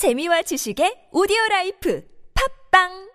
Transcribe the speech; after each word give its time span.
재미와 0.00 0.40
지식의 0.48 1.12
오디오 1.12 1.36
라이프. 1.50 2.00
팝빵 2.32 3.09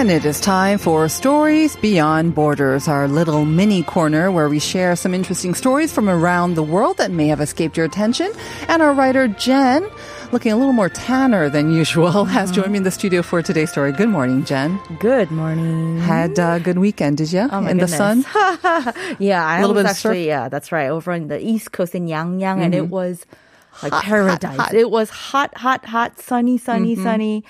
And 0.00 0.10
it 0.10 0.24
is 0.24 0.40
time 0.40 0.78
for 0.78 1.10
Stories 1.10 1.76
Beyond 1.76 2.34
Borders, 2.34 2.88
our 2.88 3.06
little 3.06 3.44
mini 3.44 3.82
corner 3.82 4.32
where 4.32 4.48
we 4.48 4.58
share 4.58 4.96
some 4.96 5.12
interesting 5.12 5.52
stories 5.52 5.92
from 5.92 6.08
around 6.08 6.54
the 6.54 6.62
world 6.62 6.96
that 6.96 7.10
may 7.10 7.26
have 7.26 7.38
escaped 7.38 7.76
your 7.76 7.84
attention. 7.84 8.32
And 8.66 8.80
our 8.80 8.94
writer, 8.94 9.28
Jen, 9.28 9.86
looking 10.32 10.52
a 10.52 10.56
little 10.56 10.72
more 10.72 10.88
tanner 10.88 11.50
than 11.50 11.74
usual, 11.74 12.24
has 12.24 12.50
mm-hmm. 12.50 12.62
joined 12.62 12.72
me 12.72 12.78
in 12.78 12.84
the 12.84 12.90
studio 12.90 13.20
for 13.20 13.42
today's 13.42 13.72
story. 13.72 13.92
Good 13.92 14.08
morning, 14.08 14.42
Jen. 14.46 14.80
Good 15.00 15.30
morning. 15.30 15.98
Had 15.98 16.38
a 16.38 16.60
good 16.60 16.78
weekend, 16.78 17.18
did 17.18 17.30
you? 17.30 17.46
Oh 17.52 17.60
my 17.60 17.70
in 17.70 17.76
the 17.76 17.84
goodness. 17.84 18.24
sun? 18.24 18.24
yeah, 19.18 19.46
I 19.46 19.58
A 19.58 19.60
little 19.60 19.74
was 19.74 19.84
bit 19.84 19.90
actually 19.90 20.26
yeah, 20.26 20.48
that's 20.48 20.72
right, 20.72 20.88
over 20.88 21.12
on 21.12 21.28
the 21.28 21.38
East 21.38 21.72
Coast 21.72 21.94
in 21.94 22.06
Yangyang, 22.06 22.62
and 22.62 22.74
it 22.74 22.84
mm-hmm. 22.84 22.90
was 22.90 23.26
like 23.82 23.92
Hot, 23.92 24.02
hot, 24.02 24.04
paradise. 24.04 24.56
hot. 24.56 24.72
It 24.72 24.90
was 24.90 25.10
hot, 25.10 25.54
hot, 25.58 25.84
hot, 25.84 26.18
sunny, 26.18 26.56
sunny, 26.56 26.94
mm-hmm. 26.94 27.04
sunny. 27.04 27.44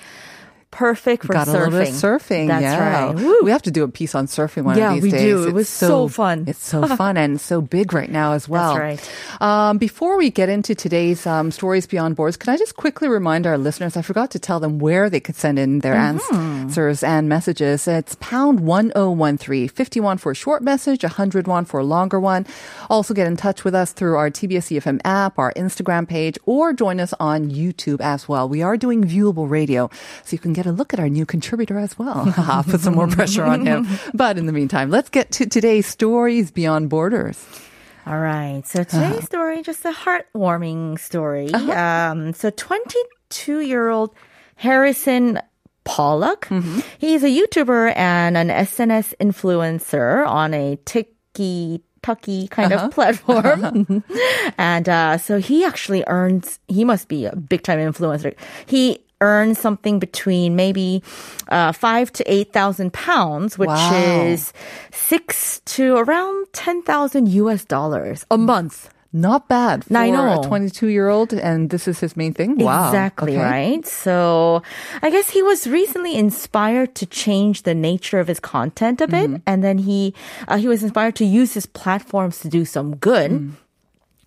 Perfect 0.71 1.25
for 1.25 1.33
Got 1.33 1.47
a 1.47 1.51
surfing. 1.51 1.53
little 1.65 1.79
bit 1.79 1.89
of 1.89 1.93
surfing. 1.95 2.47
That's 2.47 2.63
yeah. 2.63 3.05
right. 3.07 3.15
Woo. 3.15 3.39
We 3.43 3.51
have 3.51 3.61
to 3.63 3.71
do 3.71 3.83
a 3.83 3.87
piece 3.89 4.15
on 4.15 4.27
surfing 4.27 4.63
one 4.63 4.77
Yeah, 4.77 4.93
of 4.95 5.01
these 5.01 5.11
days. 5.11 5.21
Yeah, 5.21 5.27
we 5.27 5.31
do. 5.33 5.43
It 5.43 5.47
It's 5.49 5.53
was 5.53 5.69
so 5.69 6.07
fun. 6.07 6.45
It's 6.47 6.65
so 6.65 6.87
fun 6.95 7.17
and 7.17 7.39
so 7.41 7.61
big 7.61 7.91
right 7.93 8.09
now 8.09 8.31
as 8.33 8.47
well. 8.47 8.77
right. 8.77 8.99
Um, 9.41 9.77
before 9.77 10.17
we 10.17 10.29
get 10.29 10.47
into 10.49 10.73
today's 10.73 11.27
um, 11.27 11.51
stories 11.51 11.85
beyond 11.87 12.15
borders, 12.15 12.37
can 12.37 12.53
I 12.53 12.57
just 12.57 12.75
quickly 12.77 13.07
remind 13.09 13.45
our 13.45 13.57
listeners? 13.57 13.97
I 13.97 14.01
forgot 14.01 14.31
to 14.31 14.39
tell 14.39 14.59
them 14.61 14.79
where 14.79 15.09
they 15.09 15.19
could 15.19 15.35
send 15.35 15.59
in 15.59 15.79
their 15.79 15.93
Mm-hmm. 15.95 16.35
answers 16.35 17.03
and 17.03 17.27
messages. 17.27 17.87
It's 17.87 18.15
pound 18.21 18.61
one 18.61 18.91
zero 18.95 19.11
one 19.11 19.37
three 19.37 19.67
fifty 19.67 19.99
one 19.99 20.17
for 20.17 20.31
a 20.31 20.35
short 20.35 20.63
message, 20.63 21.03
a 21.03 21.09
hundred 21.09 21.47
one 21.47 21.65
for 21.65 21.79
a 21.81 21.83
longer 21.83 22.19
one. 22.19 22.45
Also, 22.89 23.13
get 23.13 23.27
in 23.27 23.35
touch 23.35 23.63
with 23.65 23.75
us 23.75 23.91
through 23.91 24.15
our 24.15 24.29
TBS 24.31 24.71
EFM 24.79 25.01
app, 25.03 25.37
our 25.37 25.51
Instagram 25.53 26.07
page, 26.07 26.37
or 26.45 26.71
join 26.73 26.99
us 26.99 27.13
on 27.19 27.49
YouTube 27.51 27.99
as 28.01 28.27
well. 28.29 28.47
We 28.47 28.61
are 28.61 28.77
doing 28.77 29.03
viewable 29.03 29.49
radio, 29.49 29.89
so 30.23 30.33
you 30.33 30.39
can 30.39 30.53
get 30.53 30.60
a 30.65 30.71
look 30.71 30.93
at 30.93 30.99
our 30.99 31.09
new 31.09 31.25
contributor 31.25 31.77
as 31.77 31.97
well. 31.97 32.31
Put 32.69 32.81
some 32.81 32.95
more 32.95 33.07
pressure 33.07 33.43
on 33.43 33.65
him. 33.65 33.87
But 34.13 34.37
in 34.37 34.45
the 34.45 34.53
meantime, 34.53 34.89
let's 34.89 35.09
get 35.09 35.31
to 35.33 35.45
today's 35.45 35.85
stories 35.85 36.51
beyond 36.51 36.89
borders. 36.89 37.43
All 38.05 38.19
right. 38.19 38.63
So 38.65 38.83
today's 38.83 39.11
uh-huh. 39.11 39.21
story, 39.21 39.61
just 39.61 39.85
a 39.85 39.91
heartwarming 39.91 40.99
story. 40.99 41.53
Uh-huh. 41.53 41.71
Um, 41.71 42.33
so 42.33 42.49
22 42.49 43.61
year 43.61 43.89
old 43.89 44.15
Harrison 44.55 45.39
Pollock, 45.83 46.47
mm-hmm. 46.47 46.79
he's 46.97 47.23
a 47.23 47.27
YouTuber 47.27 47.95
and 47.95 48.37
an 48.37 48.49
SNS 48.49 49.13
influencer 49.19 50.27
on 50.27 50.53
a 50.53 50.77
Tiki 50.85 51.83
Tucky 52.01 52.47
kind 52.47 52.71
of 52.73 52.79
uh-huh. 52.79 52.89
platform. 52.89 53.61
Mm-hmm. 53.61 54.51
and 54.57 54.89
uh, 54.89 55.17
so 55.17 55.39
he 55.39 55.63
actually 55.63 56.03
earns, 56.07 56.59
he 56.67 56.83
must 56.83 57.07
be 57.07 57.25
a 57.25 57.35
big 57.35 57.61
time 57.61 57.79
influencer. 57.79 58.35
He 58.65 59.05
earns 59.21 59.57
something 59.59 59.99
between 59.99 60.55
maybe 60.55 61.01
uh, 61.47 61.71
five 61.71 62.11
to 62.13 62.23
eight 62.27 62.51
thousand 62.51 62.91
pounds, 62.91 63.57
which 63.57 63.67
Wow. 63.69 63.93
is 64.27 64.51
six 64.91 65.61
to 65.77 65.95
around 65.95 66.47
ten 66.53 66.81
thousand 66.83 67.29
US 67.29 67.63
dollars 67.65 68.25
a 68.29 68.37
month. 68.37 68.89
Not 69.13 69.49
bad 69.49 69.83
for 69.83 69.97
I 69.97 70.09
know. 70.09 70.39
a 70.39 70.47
22 70.47 70.87
year 70.87 71.09
old, 71.09 71.33
and 71.33 71.69
this 71.69 71.85
is 71.85 71.99
his 71.99 72.15
main 72.15 72.31
thing. 72.33 72.55
Wow. 72.57 72.87
Exactly 72.87 73.33
Okay. 73.35 73.43
right. 73.43 73.85
So 73.85 74.63
I 75.03 75.09
guess 75.11 75.29
he 75.29 75.43
was 75.43 75.67
recently 75.67 76.15
inspired 76.15 76.95
to 76.95 77.05
change 77.05 77.63
the 77.63 77.75
nature 77.75 78.19
of 78.23 78.27
his 78.31 78.39
content 78.39 79.01
a 79.01 79.07
bit, 79.11 79.27
Mm-hmm. 79.29 79.43
and 79.45 79.63
then 79.67 79.79
he 79.83 80.13
uh, 80.47 80.55
he 80.55 80.67
was 80.71 80.81
inspired 80.81 81.15
to 81.19 81.25
use 81.25 81.51
his 81.53 81.65
platforms 81.67 82.39
to 82.39 82.47
do 82.47 82.63
some 82.63 82.95
good. 82.95 83.31
Mm. 83.31 83.51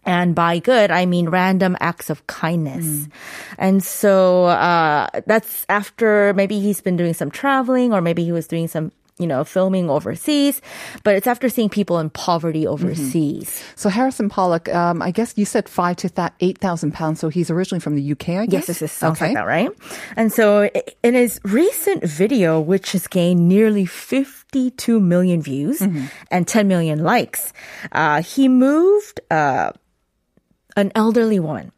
And 0.06 0.34
by 0.34 0.58
good, 0.58 0.90
I 0.90 1.06
mean 1.06 1.28
random 1.28 1.76
acts 1.80 2.10
of 2.10 2.26
kindness. 2.26 2.84
Mm. 2.84 3.10
And 3.58 3.82
so 3.84 4.44
uh, 4.46 5.08
that's 5.26 5.64
after 5.68 6.32
maybe 6.34 6.60
he's 6.60 6.80
been 6.80 6.96
doing 6.96 7.14
some 7.14 7.30
traveling, 7.30 7.92
or 7.92 8.00
maybe 8.00 8.24
he 8.24 8.32
was 8.32 8.46
doing 8.46 8.68
some, 8.68 8.92
you 9.18 9.26
know, 9.26 9.44
filming 9.44 9.88
overseas. 9.88 10.60
But 11.04 11.14
it's 11.16 11.26
after 11.26 11.48
seeing 11.48 11.68
people 11.70 11.98
in 12.00 12.10
poverty 12.10 12.64
Mm-hmm. 12.64 12.72
overseas. 12.84 13.62
So 13.76 13.88
Harrison 13.88 14.28
Pollock, 14.28 14.68
um, 14.74 15.00
I 15.00 15.10
guess 15.10 15.32
you 15.36 15.44
said 15.44 15.68
five 15.68 15.96
to 16.04 16.08
that 16.14 16.34
eight 16.40 16.58
thousand 16.58 16.92
pounds. 16.92 17.20
So 17.20 17.28
he's 17.28 17.50
originally 17.50 17.80
from 17.80 17.94
the 17.96 18.12
UK, 18.12 18.28
I 18.30 18.46
guess. 18.46 18.52
Yes, 18.52 18.66
this 18.66 18.82
is 18.82 18.92
sounds 18.92 19.18
okay. 19.18 19.26
like 19.28 19.34
that, 19.36 19.46
right? 19.46 19.70
And 20.16 20.32
so 20.32 20.68
in 21.02 21.14
his 21.14 21.40
recent 21.44 22.04
video, 22.04 22.60
which 22.60 22.92
has 22.92 23.06
gained 23.06 23.48
nearly 23.48 23.86
52 23.86 25.00
million 25.00 25.40
views 25.42 25.80
Mm-hmm. 25.80 26.06
and 26.30 26.46
10 26.46 26.68
million 26.68 27.02
likes, 27.02 27.52
uh, 27.92 28.22
he 28.22 28.48
moved 28.48 29.20
uh, 29.30 29.72
an 30.76 30.92
elderly 30.94 31.38
woman 31.38 31.72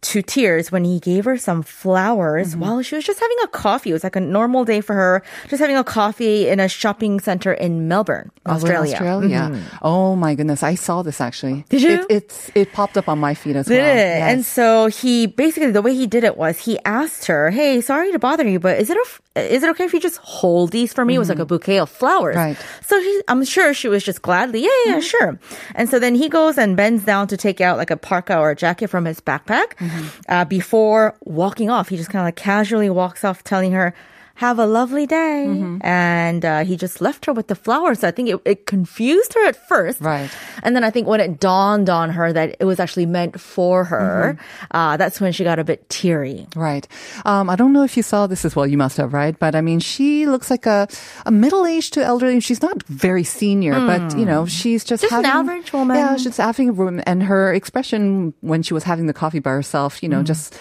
to 0.00 0.22
tears 0.22 0.70
when 0.70 0.84
he 0.84 1.00
gave 1.00 1.24
her 1.26 1.36
some 1.36 1.60
flowers 1.62 2.52
Mm-hmm. 2.52 2.60
while 2.60 2.82
she 2.82 2.94
was 2.94 3.04
just 3.04 3.18
having 3.20 3.36
a 3.42 3.48
coffee. 3.48 3.90
It 3.90 3.94
was 3.94 4.04
like 4.04 4.14
a 4.16 4.20
normal 4.20 4.64
day 4.64 4.80
for 4.80 4.94
her, 4.94 5.22
just 5.48 5.60
having 5.60 5.76
a 5.76 5.82
coffee 5.84 6.48
in 6.48 6.60
a 6.60 6.68
shopping 6.68 7.18
center 7.20 7.52
in 7.52 7.88
Melbourne, 7.88 8.30
Oh, 8.46 8.52
Australia. 8.52 8.92
Australia. 8.94 9.50
Mhm. 9.52 9.60
Oh 9.82 10.14
my 10.16 10.34
goodness, 10.36 10.62
I 10.62 10.76
saw 10.76 11.02
this 11.02 11.20
actually. 11.20 11.64
Did 11.68 11.82
you? 11.82 11.90
It, 11.90 12.06
it's 12.08 12.50
it 12.54 12.72
popped 12.72 12.96
up 12.96 13.08
on 13.08 13.18
my 13.18 13.34
feed 13.34 13.56
as 13.56 13.66
Did 13.66 13.78
well. 13.82 13.96
it? 13.96 14.20
And 14.32 14.44
so 14.46 14.86
he 14.86 15.26
basically 15.26 15.72
the 15.72 15.82
way 15.82 15.94
he 15.94 16.06
did 16.06 16.22
it 16.24 16.36
was 16.38 16.58
he 16.58 16.78
asked 16.84 17.26
her, 17.26 17.50
"Hey, 17.50 17.80
sorry 17.80 18.12
to 18.12 18.18
bother 18.20 18.46
you, 18.48 18.60
but 18.60 18.78
is 18.78 18.88
it 18.90 18.96
a, 18.96 19.06
is 19.46 19.62
it 19.62 19.70
okay 19.70 19.84
if 19.84 19.92
you 19.92 20.00
just 20.00 20.18
hold 20.18 20.72
these 20.72 20.92
for 20.92 21.04
me?" 21.04 21.14
It 21.14 21.18
was 21.18 21.28
like 21.28 21.38
a 21.38 21.42
mm-hmm. 21.42 21.48
bouquet 21.48 21.78
of 21.78 21.90
flowers. 21.90 22.36
Right. 22.36 22.56
So 22.82 23.00
he, 23.00 23.22
I'm 23.28 23.44
sure 23.44 23.74
she 23.74 23.88
was 23.88 24.04
just 24.04 24.22
gladly, 24.22 24.62
yeah, 24.62 24.70
yeah, 24.86 24.92
mm-hmm. 24.92 25.00
sure. 25.00 25.38
And 25.74 25.88
so 25.88 25.98
then 25.98 26.14
he 26.14 26.28
goes 26.28 26.58
and 26.58 26.76
bends 26.76 27.04
down 27.04 27.28
to 27.28 27.36
take 27.36 27.60
out 27.60 27.76
like 27.78 27.90
a 27.90 27.96
parka 27.96 28.38
or 28.38 28.50
a 28.50 28.56
jacket 28.56 28.88
from 28.88 29.04
his 29.04 29.20
backpack. 29.20 29.74
Mm-hmm. 29.76 30.08
Uh, 30.28 30.44
before 30.44 31.14
walking 31.24 31.70
off, 31.70 31.88
he 31.88 31.96
just 31.96 32.10
kind 32.10 32.22
of 32.22 32.26
like 32.26 32.36
casually 32.36 32.90
walks 32.90 33.24
off, 33.24 33.44
telling 33.44 33.72
her. 33.72 33.94
Have 34.38 34.60
a 34.60 34.66
lovely 34.66 35.04
day. 35.04 35.50
And 35.82 36.44
uh, 36.44 36.62
he 36.62 36.76
just 36.76 37.00
left 37.00 37.26
her 37.26 37.32
with 37.32 37.48
the 37.48 37.56
flowers. 37.56 38.04
I 38.04 38.12
think 38.12 38.28
it, 38.28 38.40
it 38.44 38.66
confused 38.66 39.34
her 39.34 39.44
at 39.48 39.56
first. 39.66 40.00
Right. 40.00 40.30
And 40.62 40.76
then 40.76 40.84
I 40.84 40.90
think 40.90 41.08
when 41.08 41.18
it 41.18 41.40
dawned 41.40 41.90
on 41.90 42.10
her 42.10 42.32
that 42.32 42.54
it 42.60 42.64
was 42.64 42.78
actually 42.78 43.06
meant 43.06 43.40
for 43.40 43.82
her, 43.82 44.38
uh, 44.70 44.96
that's 44.96 45.20
when 45.20 45.32
she 45.32 45.42
got 45.42 45.58
a 45.58 45.64
bit 45.64 45.90
teary. 45.90 46.46
Right. 46.54 46.86
Um, 47.24 47.50
I 47.50 47.56
don't 47.56 47.72
know 47.72 47.82
if 47.82 47.96
you 47.96 48.04
saw 48.04 48.28
this 48.28 48.44
as 48.44 48.54
well. 48.54 48.64
You 48.64 48.78
must 48.78 48.96
have, 48.98 49.12
right? 49.12 49.36
But 49.36 49.56
I 49.56 49.60
mean, 49.60 49.80
she 49.80 50.26
looks 50.26 50.50
like 50.54 50.66
a, 50.66 50.86
a 51.26 51.32
middle-aged 51.32 51.94
to 51.94 52.04
elderly. 52.04 52.38
She's 52.38 52.62
not 52.62 52.84
very 52.84 53.24
senior, 53.24 53.74
but 53.74 54.16
you 54.16 54.24
know, 54.24 54.46
she's 54.46 54.84
just 54.84 55.02
Just 55.02 55.12
an 55.12 55.26
average 55.26 55.72
woman. 55.72 55.96
Yeah, 55.96 56.16
she's 56.16 56.36
having 56.36 56.68
a 56.68 56.72
room, 56.72 57.02
and 57.06 57.24
her 57.24 57.52
expression 57.52 58.34
when 58.40 58.62
she 58.62 58.72
was 58.72 58.84
having 58.84 59.06
the 59.06 59.12
coffee 59.12 59.40
by 59.40 59.50
herself, 59.50 60.00
you 60.00 60.08
know, 60.08 60.22
just. 60.22 60.54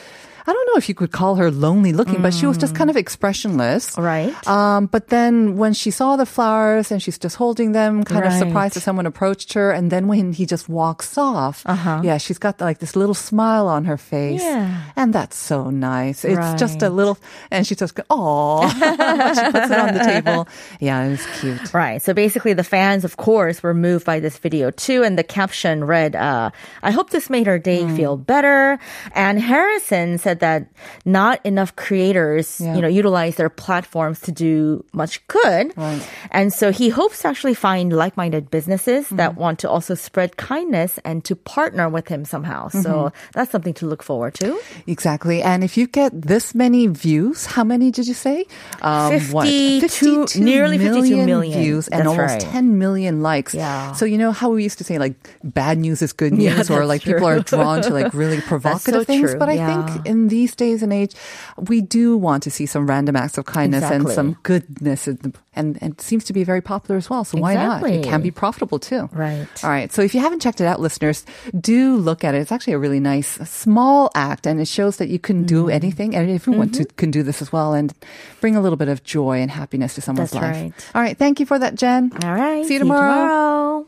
I 0.47 0.53
don't 0.53 0.65
know 0.67 0.77
if 0.77 0.87
you 0.87 0.95
could 0.95 1.11
call 1.11 1.35
her 1.35 1.51
lonely 1.51 1.91
looking, 1.91 2.21
but 2.21 2.33
she 2.33 2.45
was 2.45 2.57
just 2.57 2.73
kind 2.73 2.89
of 2.89 2.95
expressionless. 2.95 3.97
Right. 3.97 4.31
Um, 4.47 4.85
but 4.87 5.09
then 5.09 5.57
when 5.57 5.73
she 5.73 5.91
saw 5.91 6.15
the 6.15 6.25
flowers 6.25 6.89
and 6.91 7.03
she's 7.03 7.17
just 7.19 7.35
holding 7.35 7.73
them, 7.73 8.03
kind 8.03 8.23
of 8.25 8.31
surprised 8.33 8.75
that 8.75 8.81
someone 8.81 9.05
approached 9.05 9.53
her. 9.53 9.71
And 9.71 9.91
then 9.91 10.07
when 10.07 10.31
he 10.31 10.45
just 10.45 10.69
walks 10.69 11.17
off, 11.17 11.63
Uh-huh. 11.65 11.99
yeah, 12.03 12.17
she's 12.17 12.37
got 12.39 12.61
like 12.61 12.79
this 12.79 12.95
little 12.95 13.13
smile 13.13 13.67
on 13.67 13.85
her 13.85 13.97
face. 13.97 14.41
Yeah. 14.41 14.83
And 14.95 15.11
that's 15.13 15.35
so 15.37 15.69
nice. 15.69 16.23
It's 16.23 16.53
just 16.59 16.81
a 16.81 16.89
little, 16.89 17.17
and 17.51 17.67
she 17.67 17.75
just 17.75 17.95
goes, 17.95 18.05
oh, 18.09 18.63
she 18.71 19.43
puts 19.51 19.69
it 19.69 19.79
on 19.79 19.93
the 19.93 20.03
table. 20.03 20.47
Yeah, 20.79 21.03
it 21.05 21.09
was 21.11 21.25
cute. 21.41 21.73
Right. 21.73 22.01
So 22.01 22.13
basically, 22.13 22.53
the 22.53 22.63
fans, 22.63 23.03
of 23.03 23.17
course, 23.17 23.61
were 23.61 23.73
moved 23.73 24.05
by 24.05 24.19
this 24.21 24.37
video 24.37 24.71
too. 24.71 25.03
And 25.03 25.17
the 25.17 25.23
caption 25.27 25.83
read, 25.83 26.15
uh, 26.15 26.51
I 26.83 26.91
hope 26.91 27.09
this 27.09 27.29
made 27.29 27.47
her 27.47 27.59
day 27.59 27.83
feel 27.95 28.15
better. 28.15 28.79
And 29.13 29.39
Harrison 29.41 30.17
said 30.17 30.36
that 30.39 30.67
not 31.05 31.39
enough 31.45 31.75
creators, 31.75 32.59
Yeah. 32.61 32.75
you 32.75 32.81
know, 32.81 32.87
utilize 32.87 33.35
their 33.35 33.49
platforms 33.49 34.19
to 34.21 34.31
do 34.31 34.83
much 34.93 35.25
good. 35.27 35.73
Right. 35.77 36.01
And 36.31 36.53
so 36.53 36.71
he 36.71 36.89
hopes 36.89 37.21
to 37.21 37.27
actually 37.27 37.53
find 37.53 37.91
like 37.93 38.15
minded 38.17 38.49
businesses 38.51 39.09
that 39.09 39.35
want 39.35 39.59
to 39.59 39.69
also 39.69 39.95
spread 39.95 40.37
kindness 40.37 40.99
and 41.03 41.23
to 41.25 41.35
partner 41.35 41.89
with 41.89 42.07
him 42.07 42.25
somehow. 42.25 42.69
So 42.69 43.11
that's 43.33 43.51
something 43.51 43.73
to 43.75 43.85
look 43.85 44.03
forward 44.03 44.33
to. 44.35 44.59
Exactly. 44.85 45.41
And 45.41 45.63
if 45.63 45.77
you 45.77 45.87
get 45.87 46.11
this 46.13 46.53
many 46.55 46.87
views, 46.87 47.45
how 47.45 47.63
many 47.63 47.91
did 47.91 48.07
you 48.07 48.13
say? 48.13 48.45
Um, 48.81 49.19
what? 49.31 49.47
52 49.47 50.39
nearly 50.39 50.77
52 50.77 51.25
million. 51.25 51.59
views 51.61 51.87
and 51.87 52.01
That's 52.01 52.09
almost 52.09 52.33
right. 52.33 52.41
10 52.41 52.77
million 52.77 53.21
likes. 53.21 53.53
Yeah. 53.53 53.91
So 53.93 54.05
you 54.05 54.17
know 54.17 54.31
how 54.31 54.49
we 54.49 54.63
used 54.63 54.77
to 54.79 54.83
say 54.83 54.97
like 54.97 55.15
bad 55.43 55.77
news 55.77 56.01
is 56.01 56.13
good 56.13 56.35
Yeah, 56.37 56.55
news 56.57 56.69
or 56.69 56.79
that's 56.79 56.87
like 56.89 57.01
people 57.03 57.25
are 57.27 57.39
drawn 57.39 57.81
to 57.83 57.89
like 57.93 58.13
really 58.23 58.41
provocative 58.41 59.01
so 59.01 59.03
things. 59.03 59.31
true. 59.31 59.39
But 59.39 59.49
I 59.49 59.57
think 59.57 60.05
in 60.05 60.26
in 60.27 60.29
these 60.29 60.55
days 60.55 60.83
and 60.83 60.91
age, 60.91 61.15
we 61.57 61.79
do 61.81 62.17
want 62.17 62.43
to 62.43 62.51
see 62.51 62.65
some 62.65 62.87
random 62.87 63.15
acts 63.15 63.37
of 63.37 63.45
kindness 63.45 63.83
and 63.83 64.09
some 64.09 64.37
goodness, 64.43 65.07
and, 65.07 65.37
and, 65.55 65.77
and 65.81 65.93
it 65.93 66.01
seems 66.01 66.23
to 66.25 66.33
be 66.33 66.43
very 66.43 66.61
popular 66.61 66.97
as 66.97 67.09
well. 67.09 67.23
So 67.23 67.37
why 67.39 67.53
not? 67.55 67.83
It 67.89 68.03
can 68.03 68.21
be 68.21 68.31
profitable 68.31 68.79
too. 68.79 69.09
Right. 69.13 69.47
All 69.63 69.69
right. 69.69 69.91
So 69.91 70.01
if 70.01 70.13
you 70.13 70.21
haven't 70.21 70.41
checked 70.41 70.59
it 70.61 70.65
out, 70.67 70.79
listeners, 70.79 71.25
do 71.59 71.95
look 71.95 72.23
at 72.23 72.35
it. 72.35 72.39
It's 72.39 72.51
actually 72.51 72.73
a 72.73 72.79
really 72.79 72.99
nice 72.99 73.39
small 73.49 74.11
act 74.15 74.45
and 74.45 74.59
it 74.59 74.67
shows 74.67 74.97
that 74.97 75.07
you 75.09 75.19
can 75.19 75.43
do 75.45 75.57
Mm-hmm. 75.63 75.71
anything. 75.71 76.15
And 76.15 76.29
everyone 76.29 76.69
to, 76.71 76.85
can 76.85 77.09
do 77.11 77.23
this 77.23 77.41
as 77.41 77.51
well 77.51 77.73
and 77.73 77.93
bring 78.41 78.55
a 78.55 78.61
little 78.61 78.77
bit 78.77 78.89
of 78.89 79.03
joy 79.03 79.39
and 79.41 79.49
happiness 79.49 79.95
to 79.95 80.01
someone's 80.01 80.31
That's 80.31 80.43
life. 80.43 80.55
right. 80.55 80.73
All 80.95 81.01
right. 81.01 81.17
Thank 81.17 81.39
you 81.39 81.45
for 81.45 81.57
that, 81.57 81.75
Jen. 81.75 82.11
All 82.23 82.33
right. 82.35 82.65
See 82.65 82.73
you 82.73 82.79
tomorrow. 82.79 83.11
tomorrow. 83.11 83.87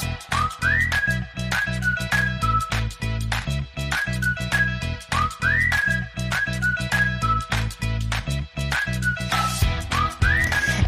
Thank 0.00 0.32
you. 0.32 0.37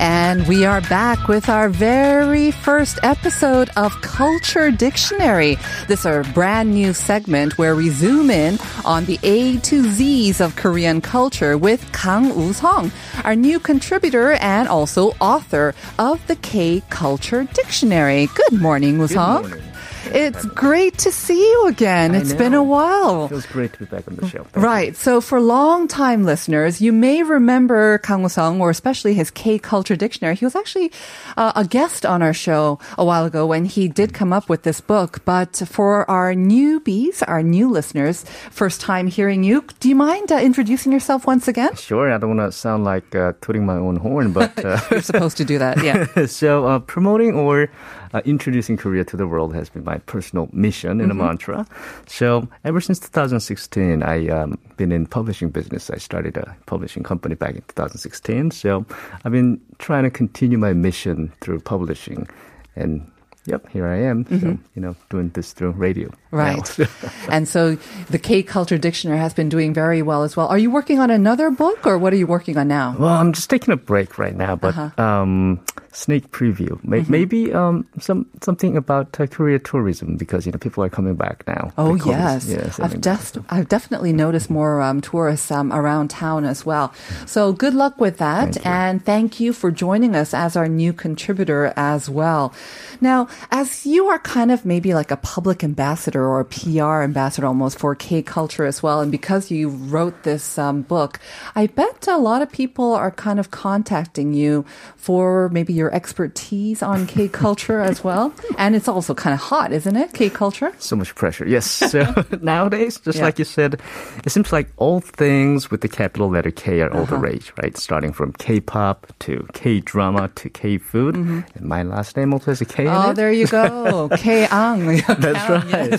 And 0.02 0.48
we 0.48 0.64
are 0.64 0.80
back 0.80 1.28
with 1.28 1.50
our 1.50 1.68
very 1.68 2.52
first 2.52 2.98
episode 3.02 3.68
of 3.76 3.92
Culture 4.00 4.70
Dictionary. 4.70 5.58
This 5.88 6.00
is 6.00 6.06
our 6.06 6.24
brand 6.32 6.72
new 6.72 6.94
segment 6.94 7.58
where 7.58 7.76
we 7.76 7.90
zoom 7.90 8.30
in 8.30 8.58
on 8.86 9.04
the 9.04 9.18
A 9.22 9.58
to 9.58 9.82
Z's 9.82 10.40
of 10.40 10.56
Korean 10.56 11.02
culture 11.02 11.58
with 11.58 11.92
Kang 11.92 12.34
Woo-sung, 12.34 12.90
our 13.24 13.36
new 13.36 13.60
contributor 13.60 14.32
and 14.40 14.68
also 14.68 15.10
author 15.20 15.74
of 15.98 16.26
the 16.28 16.36
K 16.36 16.82
Culture 16.88 17.44
Dictionary. 17.52 18.26
Good 18.34 18.58
morning, 18.58 18.96
Woo-sung. 18.96 19.50
morning. 19.50 19.69
It's 20.14 20.44
great 20.46 20.98
to 20.98 21.12
see 21.12 21.40
you 21.40 21.66
again. 21.66 22.14
I 22.14 22.18
It's 22.18 22.32
been 22.32 22.48
a 22.54 22.56
know. 22.56 22.62
while. 22.64 23.28
Feels 23.28 23.46
great 23.46 23.72
to 23.74 23.78
be 23.80 23.84
back 23.86 24.06
on 24.08 24.16
the 24.16 24.26
show. 24.28 24.44
Thank 24.44 24.64
Right. 24.64 24.96
So 24.96 25.20
for 25.20 25.40
long-time 25.40 26.24
listeners, 26.24 26.80
you 26.80 26.92
may 26.92 27.22
remember 27.22 27.98
Kang 27.98 28.22
Woo-sung, 28.22 28.60
or 28.60 28.70
especially 28.70 29.14
his 29.14 29.30
K 29.30 29.58
Culture 29.58 29.96
Dictionary. 29.96 30.34
He 30.36 30.44
was 30.44 30.54
actually 30.56 30.92
uh, 31.36 31.52
a 31.56 31.64
guest 31.64 32.04
on 32.04 32.22
our 32.22 32.34
show 32.34 32.78
a 32.98 33.04
while 33.04 33.24
ago 33.24 33.46
when 33.46 33.64
he 33.64 33.88
did 33.88 34.12
come 34.14 34.32
up 34.32 34.48
with 34.48 34.62
this 34.62 34.80
book. 34.80 35.24
But 35.24 35.56
for 35.66 36.08
our 36.10 36.34
newbies, 36.34 37.22
our 37.26 37.42
new 37.42 37.70
listeners, 37.70 38.24
first 38.50 38.80
time 38.80 39.06
hearing 39.06 39.44
you, 39.44 39.64
do 39.80 39.88
you 39.88 39.96
mind 39.96 40.32
uh, 40.32 40.36
introducing 40.38 40.92
yourself 40.92 41.26
once 41.26 41.48
again? 41.48 41.74
Sure, 41.76 42.12
I 42.12 42.18
don't 42.18 42.36
want 42.36 42.52
to 42.52 42.56
sound 42.56 42.84
like 42.84 43.14
uh, 43.14 43.32
tooting 43.40 43.64
my 43.66 43.76
own 43.76 43.96
horn, 43.96 44.32
but 44.32 44.62
uh, 44.64 44.80
You're 44.90 45.02
supposed 45.02 45.36
to 45.38 45.44
do 45.44 45.58
that. 45.58 45.82
Yeah. 45.82 46.26
so 46.26 46.66
uh, 46.66 46.78
promoting 46.80 47.34
or 47.34 47.68
uh, 48.12 48.20
introducing 48.24 48.76
Korea 48.76 49.04
to 49.04 49.16
the 49.16 49.26
world 49.26 49.54
has 49.54 49.68
been 49.70 49.84
my 49.84 49.98
personal 49.98 50.48
mission 50.52 51.00
and 51.00 51.10
a 51.10 51.14
mantra. 51.14 51.66
So 52.06 52.48
ever 52.64 52.80
since 52.80 52.98
2016, 53.00 54.02
I 54.02 54.28
um, 54.28 54.58
been 54.76 54.92
in 54.92 55.06
publishing 55.06 55.50
business. 55.50 55.90
I 55.90 55.98
started 55.98 56.36
a 56.36 56.56
publishing 56.66 57.02
company 57.02 57.34
back 57.34 57.54
in 57.54 57.62
2016. 57.68 58.50
So 58.50 58.84
I've 59.24 59.32
been 59.32 59.60
trying 59.78 60.04
to 60.04 60.10
continue 60.10 60.58
my 60.58 60.72
mission 60.72 61.32
through 61.40 61.60
publishing, 61.60 62.28
and 62.76 63.10
yep, 63.46 63.68
here 63.68 63.86
I 63.86 63.98
am. 63.98 64.26
So 64.40 64.58
you 64.74 64.82
know, 64.82 64.94
doing 65.08 65.30
this 65.30 65.52
through 65.52 65.70
radio. 65.72 66.10
Right. 66.30 66.78
and 67.30 67.46
so 67.48 67.76
the 68.10 68.18
K 68.18 68.42
Culture 68.42 68.78
Dictionary 68.78 69.18
has 69.18 69.34
been 69.34 69.48
doing 69.48 69.72
very 69.72 70.02
well 70.02 70.22
as 70.24 70.36
well. 70.36 70.48
Are 70.48 70.58
you 70.58 70.70
working 70.70 70.98
on 70.98 71.10
another 71.10 71.50
book 71.50 71.86
or 71.86 71.96
what 71.98 72.12
are 72.12 72.16
you 72.16 72.26
working 72.26 72.56
on 72.58 72.68
now? 72.68 72.96
Well, 72.98 73.08
I'm 73.14 73.32
just 73.32 73.50
taking 73.50 73.72
a 73.72 73.76
break 73.76 74.18
right 74.18 74.34
now, 74.34 74.56
but 74.56 74.76
Uh-huh. 74.76 75.02
um, 75.02 75.60
sneak 75.92 76.30
preview. 76.30 76.80
Mm-hmm. 76.82 77.10
Maybe 77.10 77.52
um, 77.52 77.86
some 77.98 78.26
something 78.42 78.76
about 78.76 79.18
uh, 79.18 79.26
Korea 79.26 79.58
tourism 79.58 80.16
because 80.16 80.46
you 80.46 80.52
know 80.52 80.58
people 80.58 80.84
are 80.84 80.88
coming 80.88 81.14
back 81.14 81.46
now. 81.46 81.72
Oh 81.76 81.94
COVID 81.94 82.06
yes, 82.06 82.48
yes, 82.48 82.80
I've 82.80 83.00
just 83.00 83.38
I've 83.48 83.68
definitely 83.68 84.12
noticed 84.12 84.50
more 84.50 84.80
um, 84.80 85.00
tourists 85.00 85.50
um, 85.50 85.72
around 85.72 86.10
town 86.10 86.44
as 86.44 86.64
well. 86.64 86.92
So 87.26 87.52
good 87.52 87.74
luck 87.74 88.00
with 88.00 88.18
that, 88.18 88.54
Thank 88.54 88.66
and 88.66 89.04
thank 89.04 89.40
you 89.40 89.52
for 89.52 89.70
joining 89.70 90.14
us 90.14 90.32
as 90.34 90.56
our 90.56 90.68
new 90.68 90.92
contributor 90.92 91.72
as 91.76 92.08
well. 92.08 92.54
Now, 93.00 93.28
as 93.50 93.86
you 93.86 94.08
are 94.08 94.18
kind 94.18 94.52
of 94.52 94.64
maybe 94.64 94.94
like 94.94 95.10
a 95.10 95.16
public 95.16 95.64
ambassador 95.64 96.24
or 96.24 96.40
a 96.40 96.44
PR 96.44 97.02
ambassador 97.02 97.46
almost 97.46 97.78
for 97.78 97.94
K 97.94 98.22
culture 98.22 98.64
as 98.64 98.82
well, 98.82 99.00
and 99.00 99.10
because 99.10 99.50
you 99.50 99.68
wrote 99.68 100.22
this 100.22 100.58
um, 100.58 100.82
book, 100.82 101.18
I 101.56 101.66
bet 101.66 102.06
a 102.06 102.16
lot 102.16 102.42
of 102.42 102.52
people 102.52 102.92
are 102.94 103.10
kind 103.10 103.40
of 103.40 103.50
contacting 103.50 104.34
you 104.34 104.64
for 104.96 105.48
maybe 105.48 105.79
your 105.80 105.88
expertise 105.96 106.82
on 106.84 107.06
K 107.08 107.26
culture 107.32 107.80
as 107.80 108.04
well, 108.04 108.32
and 108.60 108.76
it's 108.76 108.86
also 108.88 109.14
kind 109.16 109.32
of 109.34 109.40
hot, 109.40 109.72
isn't 109.72 109.96
it? 109.96 110.12
K 110.12 110.28
culture. 110.28 110.70
so 110.78 110.94
much 111.00 111.14
pressure. 111.16 111.46
Yes. 111.48 111.66
So 111.90 112.04
nowadays, 112.44 113.00
just 113.00 113.18
Yeah. 113.18 113.24
like 113.26 113.38
you 113.40 113.48
said, 113.48 113.80
it 114.24 114.30
seems 114.30 114.52
like 114.52 114.68
all 114.76 115.00
things 115.00 115.70
with 115.72 115.80
the 115.80 115.88
capital 115.88 116.28
letter 116.28 116.52
K 116.52 116.82
are 116.84 116.92
all 116.92 117.06
the 117.08 117.16
Uh-huh. 117.16 117.24
rage, 117.32 117.48
right? 117.62 117.74
Starting 117.76 118.12
from 118.12 118.32
K-pop 118.36 119.08
to 119.26 119.46
K-drama 119.58 120.28
to 120.36 120.46
K-food, 120.52 121.16
and 121.16 121.44
my 121.74 121.82
last 121.82 122.16
name 122.16 122.32
also 122.36 122.52
has 122.52 122.60
a 122.60 122.68
K 122.68 122.84
Mm-hmm. 122.84 123.08
Oh, 123.10 123.12
there 123.16 123.32
you 123.32 123.46
go. 123.48 124.08
K 124.24 124.46
Ang. 124.52 125.00
That's 125.24 125.44
right. 125.48 125.98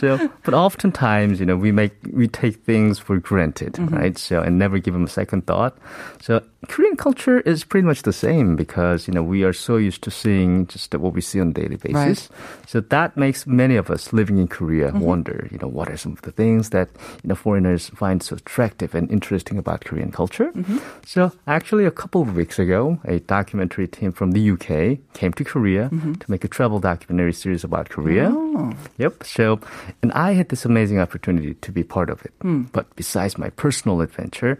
so, 0.00 0.16
but 0.44 0.54
oftentimes, 0.54 1.38
you 1.40 1.46
know, 1.46 1.56
we 1.56 1.70
make 1.72 1.92
we 2.12 2.26
take 2.26 2.56
things 2.64 2.98
for 2.98 3.18
granted, 3.20 3.74
Mm-hmm. 3.76 3.94
right? 4.00 4.16
So, 4.18 4.40
and 4.40 4.58
never 4.58 4.78
give 4.80 4.94
them 4.96 5.04
a 5.04 5.12
second 5.20 5.46
thought. 5.46 5.76
So, 6.24 6.40
Korean 6.68 6.94
culture 6.96 7.40
is 7.40 7.64
pretty 7.64 7.86
much 7.86 8.02
the 8.02 8.12
same 8.12 8.54
because 8.54 9.08
you 9.08 9.14
know 9.14 9.22
we 9.22 9.44
are 9.44 9.52
so 9.52 9.76
used 9.78 10.02
to 10.02 10.10
seeing 10.10 10.66
just 10.66 10.94
what 10.94 11.14
we 11.14 11.20
see 11.22 11.40
on 11.40 11.48
a 11.48 11.52
daily 11.52 11.76
basis. 11.76 12.28
So 12.66 12.80
that 12.80 13.16
makes 13.16 13.46
many 13.46 13.76
of 13.76 13.90
us 13.90 14.12
living 14.12 14.36
in 14.38 14.46
Korea 14.46 14.88
Mm-hmm. 14.90 15.00
wonder, 15.00 15.48
you 15.50 15.58
know, 15.58 15.68
what 15.68 15.88
are 15.88 15.96
some 15.96 16.12
of 16.12 16.22
the 16.22 16.32
things 16.32 16.70
that 16.70 16.88
you 17.22 17.28
know 17.28 17.34
foreigners 17.34 17.88
find 17.90 18.22
so 18.22 18.36
attractive 18.36 18.94
and 18.94 19.10
interesting 19.10 19.56
about 19.58 19.84
Korean 19.84 20.12
culture? 20.12 20.52
Mm-hmm. 20.52 20.78
So, 21.06 21.32
actually, 21.46 21.86
a 21.86 21.90
couple 21.90 22.20
of 22.22 22.36
weeks 22.36 22.58
ago, 22.58 22.98
a 23.04 23.20
documentary 23.20 23.88
team 23.88 24.12
from 24.12 24.32
the 24.32 24.50
UK 24.52 24.98
came 25.14 25.32
to 25.32 25.44
Korea 25.44 25.88
Mm-hmm. 25.90 26.14
to 26.14 26.30
make 26.30 26.44
a 26.44 26.48
travel 26.48 26.78
documentary 26.78 27.32
series 27.32 27.64
about 27.64 27.88
Korea. 27.88 28.28
Oh. 28.30 28.72
Yep. 28.98 29.24
So, 29.24 29.60
and 30.02 30.12
I 30.12 30.32
had 30.32 30.50
this 30.50 30.64
amazing 30.66 31.00
opportunity 31.00 31.54
to 31.54 31.72
be 31.72 31.82
part 31.84 32.10
of 32.10 32.20
it. 32.24 32.32
Hmm. 32.42 32.64
But 32.72 32.84
besides 32.96 33.38
my 33.38 33.48
personal 33.50 34.00
adventure, 34.02 34.58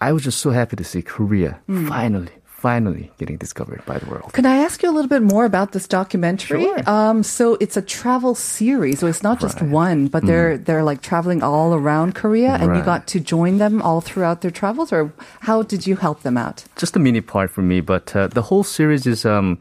I 0.00 0.12
was 0.12 0.22
just 0.24 0.38
so 0.40 0.50
happy 0.50 0.76
to 0.76 0.84
see 0.84 1.02
Korea 1.02 1.58
Hmm. 1.66 1.86
finally, 1.88 2.28
finally 2.44 3.10
getting 3.18 3.36
discovered 3.38 3.82
by 3.86 3.98
the 3.98 4.06
world. 4.06 4.32
Can 4.32 4.44
I 4.46 4.56
ask 4.58 4.82
you 4.82 4.90
a 4.90 4.94
little 4.96 5.08
bit 5.08 5.22
more 5.22 5.44
about 5.44 5.72
this 5.72 5.86
documentary? 5.88 6.62
Sure. 6.64 6.80
Um, 6.88 7.22
so 7.22 7.56
it's 7.60 7.76
a 7.76 7.82
travel 7.82 8.34
series, 8.34 8.98
so 9.00 9.06
it's 9.06 9.22
not 9.22 9.40
just 9.40 9.60
Right. 9.60 9.70
one, 9.70 10.08
but 10.08 10.26
they're 10.26 10.56
they're 10.58 10.82
like 10.84 11.00
traveling 11.00 11.42
all 11.42 11.72
around 11.74 12.14
Korea, 12.14 12.52
and 12.60 12.76
you 12.76 12.82
got 12.82 13.06
to 13.08 13.20
join 13.20 13.58
them 13.58 13.80
all 13.82 14.00
throughout 14.00 14.40
their 14.40 14.50
travels, 14.50 14.92
or 14.92 15.12
how 15.40 15.62
did 15.62 15.86
you 15.86 15.96
help 15.96 16.22
them 16.22 16.36
out? 16.36 16.64
Just 16.76 16.96
a 16.96 16.98
mini 16.98 17.20
part 17.20 17.50
for 17.50 17.62
me, 17.62 17.80
but 17.80 18.14
uh, 18.16 18.26
the 18.28 18.42
whole 18.42 18.64
series 18.64 19.06
is 19.06 19.24
um, 19.24 19.58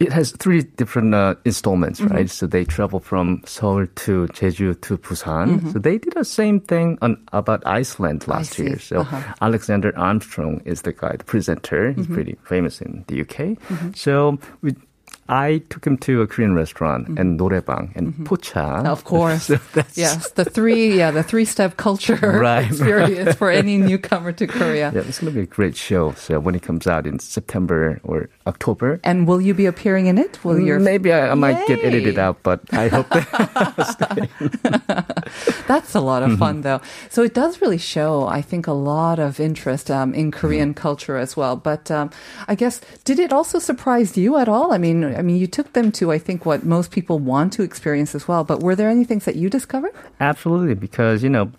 it 0.00 0.12
has 0.12 0.32
three 0.32 0.62
different 0.62 1.14
uh, 1.14 1.34
installments, 1.44 2.00
mm-hmm. 2.00 2.14
right? 2.14 2.30
So 2.30 2.46
they 2.46 2.64
travel 2.64 3.00
from 3.00 3.42
Seoul 3.44 3.86
to 3.86 4.26
Jeju 4.28 4.80
to 4.82 4.98
Busan. 4.98 5.58
Mm-hmm. 5.58 5.70
So 5.70 5.78
they 5.78 5.98
did 5.98 6.14
the 6.14 6.24
same 6.24 6.60
thing 6.60 6.98
on 7.02 7.22
about 7.32 7.66
Iceland 7.66 8.26
last 8.28 8.58
year. 8.58 8.78
So 8.78 9.00
uh-huh. 9.00 9.34
Alexander 9.40 9.96
Armstrong 9.96 10.60
is 10.64 10.82
the 10.82 10.92
guy, 10.92 11.16
the 11.16 11.24
presenter. 11.24 11.92
He's 11.92 12.04
mm-hmm. 12.04 12.14
pretty 12.14 12.38
famous 12.44 12.80
in 12.80 13.04
the 13.08 13.20
UK. 13.22 13.56
Mm-hmm. 13.58 13.92
So 13.94 14.38
we 14.62 14.74
I 15.28 15.58
took 15.68 15.86
him 15.86 15.98
to 15.98 16.22
a 16.22 16.26
Korean 16.26 16.54
restaurant 16.54 17.04
mm-hmm. 17.04 17.18
and 17.18 17.38
noraebang 17.38 17.94
and 17.94 18.14
mm-hmm. 18.14 18.24
pocha. 18.24 18.86
Of 18.86 19.04
course, 19.04 19.46
so 19.46 19.58
yes, 19.94 20.30
the 20.32 20.44
three, 20.44 20.96
yeah, 20.96 21.10
the 21.10 21.22
three-step 21.22 21.76
culture 21.76 22.16
right, 22.40 22.66
experience 22.70 23.26
right. 23.26 23.36
for 23.36 23.50
any 23.50 23.76
newcomer 23.76 24.32
to 24.32 24.46
Korea. 24.46 24.90
Yeah, 24.94 25.02
it's 25.02 25.18
going 25.18 25.32
to 25.32 25.36
be 25.36 25.44
a 25.44 25.46
great 25.46 25.76
show. 25.76 26.12
So 26.12 26.40
when 26.40 26.54
it 26.54 26.62
comes 26.62 26.86
out 26.86 27.06
in 27.06 27.18
September 27.18 28.00
or 28.04 28.30
October, 28.48 28.98
And 29.04 29.28
will 29.28 29.40
you 29.40 29.54
be 29.54 29.66
appearing 29.66 30.06
in 30.06 30.16
it? 30.18 30.42
Will 30.44 30.58
your 30.58 30.78
maybe 30.80 31.12
I, 31.12 31.30
I 31.30 31.34
might 31.34 31.66
get 31.68 31.84
edited 31.84 32.18
out, 32.18 32.42
but 32.42 32.60
I 32.72 32.88
hope 32.88 33.08
that 33.10 33.26
That's 35.68 35.94
a 35.94 36.00
lot 36.00 36.22
of 36.22 36.28
Mm-hmm. 36.28 36.38
fun, 36.44 36.60
though. 36.62 36.80
So 37.10 37.22
it 37.22 37.32
does 37.34 37.60
really 37.62 37.78
show, 37.78 38.26
I 38.26 38.42
think, 38.42 38.66
a 38.66 38.72
lot 38.72 39.18
of 39.18 39.38
interest 39.40 39.90
um, 39.90 40.14
in 40.14 40.30
Korean 40.30 40.70
Mm-hmm. 40.70 40.82
culture 40.82 41.16
as 41.16 41.36
well. 41.36 41.56
But 41.56 41.90
um, 41.90 42.10
I 42.48 42.54
guess, 42.54 42.80
did 43.04 43.18
it 43.18 43.32
also 43.32 43.58
surprise 43.58 44.16
you 44.16 44.36
at 44.36 44.48
all? 44.48 44.72
I 44.72 44.78
mean, 44.78 45.04
I 45.04 45.22
mean, 45.22 45.36
you 45.36 45.46
took 45.46 45.72
them 45.72 45.92
to, 45.92 46.10
I 46.12 46.18
think, 46.18 46.44
what 46.46 46.64
most 46.64 46.90
people 46.90 47.18
want 47.18 47.52
to 47.54 47.62
experience 47.62 48.14
as 48.14 48.26
well. 48.28 48.44
But 48.44 48.62
were 48.62 48.74
there 48.76 48.88
any 48.90 49.04
things 49.04 49.24
that 49.24 49.36
you 49.36 49.48
discovered? 49.50 49.92
absolutely 50.20 50.74
because 50.74 51.22
you 51.22 51.30
know. 51.30 51.50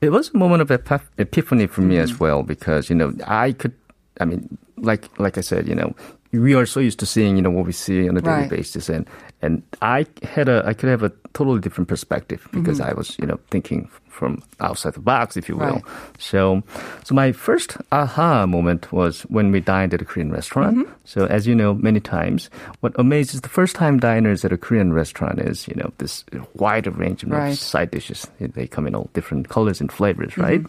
It 0.00 0.12
was 0.12 0.30
a 0.32 0.36
moment 0.38 0.62
of 0.62 0.68
epiph- 0.70 1.10
epiphany 1.18 1.66
for 1.66 1.82
me 1.82 1.98
as 1.98 2.20
well 2.20 2.44
because 2.44 2.88
you 2.88 2.94
know 2.94 3.10
I 3.26 3.50
could, 3.50 3.72
I 4.20 4.24
mean, 4.26 4.46
like 4.76 5.02
like 5.18 5.36
I 5.36 5.42
said, 5.42 5.66
you 5.66 5.74
know, 5.74 5.90
we 6.32 6.54
are 6.54 6.66
so 6.66 6.80
used 6.80 6.98
to 7.00 7.06
seeing 7.06 7.36
you 7.36 7.42
know 7.42 7.50
what 7.50 7.66
we 7.66 7.72
see 7.72 8.08
on 8.08 8.16
a 8.16 8.20
daily 8.20 8.36
Right. 8.42 8.50
basis, 8.50 8.88
and 8.88 9.06
and 9.42 9.62
I 9.82 10.06
had 10.22 10.48
a 10.48 10.62
I 10.66 10.74
could 10.74 10.88
have 10.90 11.02
a 11.02 11.10
totally 11.34 11.60
different 11.60 11.88
perspective 11.88 12.46
because 12.52 12.78
Mm-hmm. 12.80 12.90
I 12.90 12.94
was 12.94 13.16
you 13.18 13.26
know 13.26 13.38
thinking 13.50 13.88
from 14.18 14.42
outside 14.58 14.98
the 14.98 15.00
box, 15.00 15.38
if 15.38 15.46
you 15.48 15.54
will. 15.54 15.78
Right. 15.78 15.84
So, 16.18 16.66
so 17.06 17.14
my 17.14 17.30
first 17.30 17.78
aha 17.94 18.46
moment 18.50 18.90
was 18.90 19.22
when 19.30 19.54
we 19.54 19.60
dined 19.62 19.94
at 19.94 20.02
a 20.02 20.04
Korean 20.04 20.34
restaurant. 20.34 20.74
Mm-hmm. 20.82 20.92
So, 21.06 21.30
as 21.30 21.46
you 21.46 21.54
know, 21.54 21.72
many 21.78 22.02
times, 22.02 22.50
what 22.82 22.98
amazes 22.98 23.40
the 23.46 23.48
first-time 23.48 24.02
diners 24.02 24.44
at 24.44 24.50
a 24.52 24.58
Korean 24.58 24.92
restaurant 24.92 25.38
is, 25.38 25.68
you 25.70 25.78
know, 25.78 25.92
this 26.02 26.26
wide 26.58 26.90
range 26.98 27.22
of 27.22 27.30
Right. 27.30 27.54
side 27.56 27.94
dishes. 27.94 28.26
They 28.42 28.66
come 28.66 28.86
in 28.90 28.98
all 28.98 29.08
different 29.14 29.48
colors 29.48 29.78
and 29.80 29.86
flavors, 29.92 30.34
Mm-hmm. 30.34 30.42
right? 30.42 30.62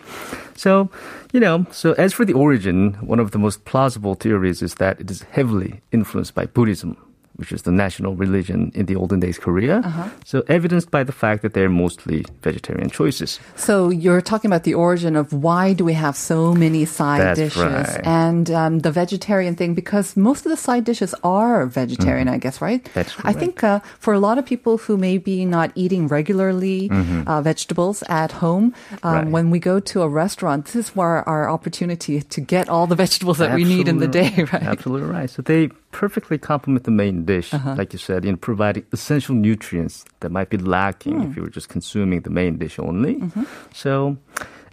So, 0.54 0.92
you 1.34 1.40
know, 1.42 1.66
so 1.72 1.94
as 1.98 2.14
for 2.14 2.26
the 2.26 2.38
origin, 2.38 2.94
one 3.02 3.20
of 3.20 3.32
the 3.32 3.40
most 3.42 3.66
plausible 3.66 4.14
theories 4.14 4.62
is 4.62 4.76
that 4.76 5.02
it 5.02 5.10
is 5.10 5.24
heavily 5.34 5.82
influenced 5.92 6.36
by 6.38 6.46
Buddhism. 6.46 6.94
Which 7.40 7.52
is 7.56 7.62
the 7.64 7.72
national 7.72 8.16
religion 8.16 8.72
in 8.76 8.86
the 8.86 8.96
olden 8.96 9.20
days 9.20 9.40
Korea. 9.40 9.78
Uh-huh. 9.80 10.10
So 10.26 10.44
evidenced 10.48 10.92
by 10.92 11.04
the 11.04 11.12
fact 11.24 11.42
that 11.44 11.54
they're 11.56 11.70
mostly 11.86 12.26
vegetarian 12.44 12.90
choices. 12.90 13.40
So 13.56 13.90
you're 13.90 14.22
talking 14.22 14.52
about 14.52 14.64
the 14.64 14.74
origin 14.76 15.16
of 15.16 15.32
why 15.32 15.74
do 15.74 15.84
we 15.86 15.94
have 15.94 16.16
so 16.16 16.54
many 16.54 16.84
side 16.86 17.22
That's 17.22 17.40
dishes 17.40 17.64
right. 17.64 18.02
and 18.06 18.52
um, 18.52 18.80
the 18.80 18.92
vegetarian 18.92 19.56
thing 19.56 19.74
because 19.74 20.18
most 20.18 20.46
of 20.46 20.50
the 20.52 20.58
side 20.58 20.84
dishes 20.84 21.16
are 21.24 21.66
vegetarian, 21.66 22.28
I 22.28 22.38
guess, 22.38 22.60
right? 22.62 22.84
Mm-hmm. 22.84 22.94
That's 22.94 23.16
I 23.24 23.34
think 23.34 23.64
uh, 23.64 23.80
for 24.00 24.14
a 24.14 24.20
lot 24.20 24.38
of 24.38 24.46
people 24.46 24.78
who 24.78 24.98
may 24.98 25.18
be 25.18 25.46
not 25.46 25.72
eating 25.76 26.08
regularly 26.08 26.90
uh, 26.92 27.42
vegetables 27.42 28.04
at 28.10 28.32
home, 28.44 28.74
um, 29.04 29.10
Mm-hmm. 29.10 29.16
Right. 29.20 29.28
when 29.32 29.50
we 29.50 29.60
go 29.60 29.80
to 29.80 30.02
a 30.02 30.10
restaurant, 30.10 30.66
this 30.66 30.76
is 30.76 30.96
where 30.96 31.28
our 31.28 31.50
opportunity 31.50 32.22
to 32.22 32.40
get 32.42 32.68
all 32.70 32.86
the 32.88 32.96
vegetables 32.96 33.38
that 33.40 33.56
we 33.56 33.64
need 33.64 33.88
in 33.88 33.98
the 34.00 34.08
day, 34.08 34.32
right? 34.54 34.64
Absolutely 34.64 35.08
right. 35.10 35.30
So 35.30 35.42
they 35.42 35.70
perfectly 35.92 36.38
complement 36.38 36.84
the 36.86 36.92
main 36.92 37.26
dish, 37.26 37.54
Uh-huh. 37.54 37.76
like 37.78 37.94
you 37.94 38.00
said, 38.00 38.26
in 38.26 38.38
providing 38.38 38.86
essential 38.92 39.36
nutrients 39.36 40.06
that 40.20 40.32
might 40.32 40.50
be 40.50 40.58
lacking 40.58 41.16
Hmm. 41.22 41.30
if 41.32 41.36
you 41.36 41.42
were 41.44 41.50
just 41.50 41.70
consuming 41.70 42.22
the 42.22 42.30
main 42.30 42.58
dish 42.58 42.80
only. 42.80 43.16
Mm-hmm. 43.16 43.44
So, 43.74 44.18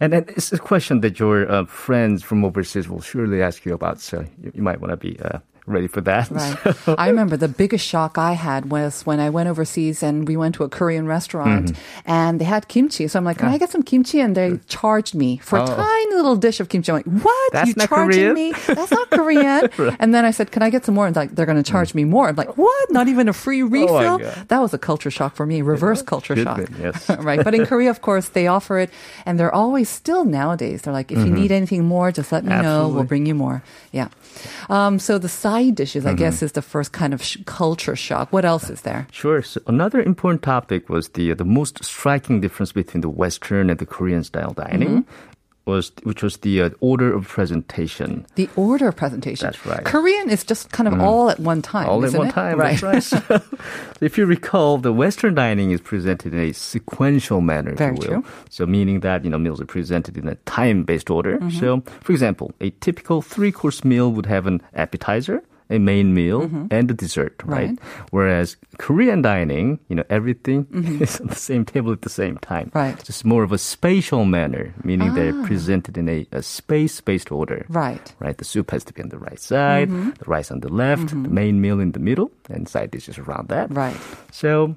and, 0.01 0.13
and 0.15 0.29
it's 0.31 0.53
a 0.53 0.59
question 0.59 1.01
that 1.01 1.19
your 1.19 1.51
uh, 1.51 1.65
friends 1.67 2.23
from 2.23 2.45
overseas 2.45 2.89
will 2.89 3.01
surely 3.01 3.43
ask 3.43 3.65
you 3.65 3.75
about. 3.75 4.01
So 4.01 4.25
you, 4.43 4.53
you 4.57 4.63
might 4.63 4.81
want 4.81 4.91
to 4.93 4.97
be 4.97 5.19
uh, 5.21 5.39
ready 5.67 5.87
for 5.89 6.01
that. 6.03 6.31
Right. 6.31 6.57
I 6.99 7.09
remember 7.09 7.37
the 7.37 7.49
biggest 7.49 7.85
shock 7.87 8.19
I 8.19 8.33
had 8.33 8.71
was 8.71 9.03
when 9.05 9.19
I 9.21 9.31
went 9.31 9.49
overseas 9.49 10.03
and 10.03 10.27
we 10.29 10.37
went 10.37 10.55
to 10.57 10.65
a 10.65 10.69
Korean 10.69 11.07
restaurant 11.07 11.67
Mm-hmm. 11.67 12.11
and 12.11 12.41
they 12.41 12.45
had 12.45 12.69
kimchi. 12.69 13.09
So 13.09 13.19
I'm 13.19 13.25
like, 13.25 13.39
can 13.39 13.49
I 13.49 13.59
get 13.59 13.71
some 13.71 13.83
kimchi? 13.83 14.21
And 14.21 14.37
they 14.37 14.59
charged 14.69 15.15
me 15.15 15.39
for 15.39 15.59
a 15.59 15.63
Oh. 15.63 15.67
tiny 15.77 16.15
little 16.15 16.37
dish 16.37 16.61
of 16.61 16.69
kimchi. 16.69 16.93
I'm 16.93 16.97
like, 16.99 17.07
what? 17.25 17.53
That's 17.53 17.69
you 17.69 17.75
charging 17.75 18.33
Korean?" 18.33 18.35
me? 18.35 18.53
That's 18.67 18.91
not 18.93 19.11
Korean. 19.11 19.69
And 19.99 20.15
then 20.15 20.25
I 20.25 20.31
said, 20.31 20.51
can 20.53 20.63
I 20.63 20.71
get 20.71 20.85
some 20.85 20.95
more? 20.95 21.07
And 21.07 21.17
like, 21.17 21.35
they're 21.35 21.47
going 21.47 21.63
to 21.63 21.69
charge 21.71 21.95
me 21.95 22.05
more. 22.05 22.29
I'm 22.29 22.37
like, 22.37 22.57
what? 22.57 22.91
Not 22.93 23.09
even 23.09 23.29
a 23.29 23.33
free 23.33 23.63
refill? 23.63 24.21
Oh 24.23 24.45
that 24.49 24.61
was 24.61 24.73
a 24.75 24.79
culture 24.79 25.11
shock 25.11 25.35
for 25.35 25.47
me, 25.47 25.63
reverse 25.63 26.03
culture 26.03 26.35
Good 26.35 26.45
shock. 26.45 26.61
yes. 26.81 27.09
right. 27.21 27.43
But 27.43 27.55
in 27.55 27.67
Korea, 27.67 27.91
of 27.91 28.03
course, 28.03 28.29
they 28.31 28.47
offer 28.47 28.79
it 28.79 28.91
and 29.25 29.39
they're 29.41 29.55
always 29.55 29.89
still 29.89 30.25
nowadays. 30.25 30.83
They're 30.83 30.93
like, 30.93 31.11
if 31.11 31.19
you 31.19 31.31
need 31.33 31.51
anything 31.51 31.85
more, 31.85 32.13
just 32.13 32.31
let 32.33 32.45
me 32.45 32.51
know. 32.51 32.89
We'll 32.89 32.97
Mm-hmm. 32.97 33.07
Bring 33.09 33.27
you 33.27 33.35
more. 33.35 33.63
Yeah. 33.93 34.09
Um, 34.69 34.99
so 34.99 35.19
the 35.19 35.29
side 35.29 35.75
dishes, 35.75 36.05
Mm-hmm. 36.05 36.13
I 36.15 36.19
guess, 36.19 36.43
is 36.43 36.53
the 36.53 36.63
first 36.63 36.93
kind 36.93 37.15
of 37.15 37.23
sh- 37.23 37.39
culture 37.47 37.97
shock. 37.97 38.33
What 38.33 38.45
else 38.45 38.71
is 38.71 38.83
there? 38.83 39.07
Sure. 39.13 39.43
So 39.43 39.61
another 39.67 40.01
important 40.03 40.43
topic 40.43 40.89
was 40.89 41.09
the 41.11 41.33
the 41.35 41.45
most 41.45 41.83
striking 41.85 42.41
difference 42.41 42.73
between 42.73 43.01
the 43.01 43.09
Western 43.09 43.71
and 43.71 43.79
the 43.79 43.87
Korean 43.87 44.25
style 44.25 44.53
dining. 44.53 44.89
Mm-hmm. 44.89 45.11
Was 45.67 45.91
which 46.05 46.23
was 46.23 46.37
the 46.39 46.63
uh, 46.63 46.71
order 46.81 47.13
of 47.13 47.27
presentation. 47.27 48.25
The 48.37 48.49
order 48.55 48.87
of 48.87 48.95
presentation. 48.95 49.47
That's 49.47 49.67
right. 49.67 49.85
Korean 49.85 50.31
is 50.31 50.45
just 50.45 50.71
kind 50.71 50.87
of 50.87 51.01
all 51.01 51.29
at 51.29 51.41
one 51.41 51.61
time. 51.61 51.89
All 51.89 52.05
at 52.05 52.13
one 52.13 52.29
it? 52.29 52.33
time. 52.33 52.59
Right. 52.59 52.81
Right. 52.81 53.03
So, 53.03 53.43
if 54.01 54.17
you 54.17 54.27
recall, 54.27 54.79
the 54.79 54.93
Western 54.93 55.35
dining 55.35 55.73
is 55.73 55.81
presented 55.81 56.33
in 56.33 56.39
a 56.39 56.53
sequential 56.53 57.41
manner, 57.41 57.73
if 57.73 57.81
you 57.81 57.93
will. 57.95 58.23
true. 58.23 58.25
So, 58.49 58.65
meaning 58.65 59.01
that 59.01 59.25
you 59.25 59.31
know 59.31 59.39
meals 59.39 59.61
are 59.61 59.67
presented 59.67 60.17
in 60.17 60.29
a 60.29 60.37
time-based 60.47 61.11
order. 61.11 61.39
Mm-hmm. 61.39 61.59
So, 61.59 61.81
for 62.01 62.13
example, 62.13 62.53
a 62.61 62.71
typical 62.71 63.21
three-course 63.21 63.85
meal 63.85 64.13
would 64.13 64.27
have 64.27 64.47
an 64.47 64.63
appetizer. 64.75 65.43
A 65.69 65.79
main 65.79 66.15
meal 66.15 66.43
and 66.71 66.91
a 66.91 66.95
dessert, 66.95 67.43
right? 67.45 67.71
Mm-hmm. 67.71 68.01
Right. 68.01 68.09
Whereas 68.13 68.57
Korean 68.79 69.21
dining, 69.23 69.81
you 69.89 69.97
know, 69.97 70.05
everything 70.09 70.67
is 71.03 71.19
on 71.21 71.27
the 71.27 71.35
same 71.35 71.65
table 71.65 71.91
at 71.93 72.03
the 72.03 72.09
same 72.09 72.39
time. 72.39 72.67
Mm-hmm. 72.71 72.79
Right. 72.79 72.97
Ah. 72.99 73.03
Just 73.03 73.25
more 73.25 73.43
of 73.43 73.51
a 73.51 73.59
spatial 73.59 74.25
manner, 74.25 74.73
meaning 74.85 75.15
they're 75.15 75.35
presented 75.45 75.99
in 75.99 76.09
a, 76.09 76.27
a 76.31 76.43
space-based 76.43 77.33
order 77.33 77.67
Right. 77.69 78.15
right? 78.21 78.39
The 78.39 78.45
soup 78.45 78.71
has 78.71 78.85
to 78.85 78.93
be 78.93 79.03
on 79.03 79.09
the 79.09 79.19
right 79.19 79.41
side, 79.41 79.89
Mm-hmm. 79.89 80.11
the 80.23 80.25
rice 80.31 80.51
on 80.53 80.61
the 80.61 80.69
left, 80.73 81.09
the 81.09 81.17
main 81.17 81.61
meal 81.61 81.81
in 81.81 81.93
the 81.93 82.01
middle, 82.01 82.31
and 82.49 82.69
side 82.69 82.91
dishes 82.93 83.19
around 83.19 83.49
that. 83.49 83.67
Right. 83.75 83.97
So, 84.31 84.77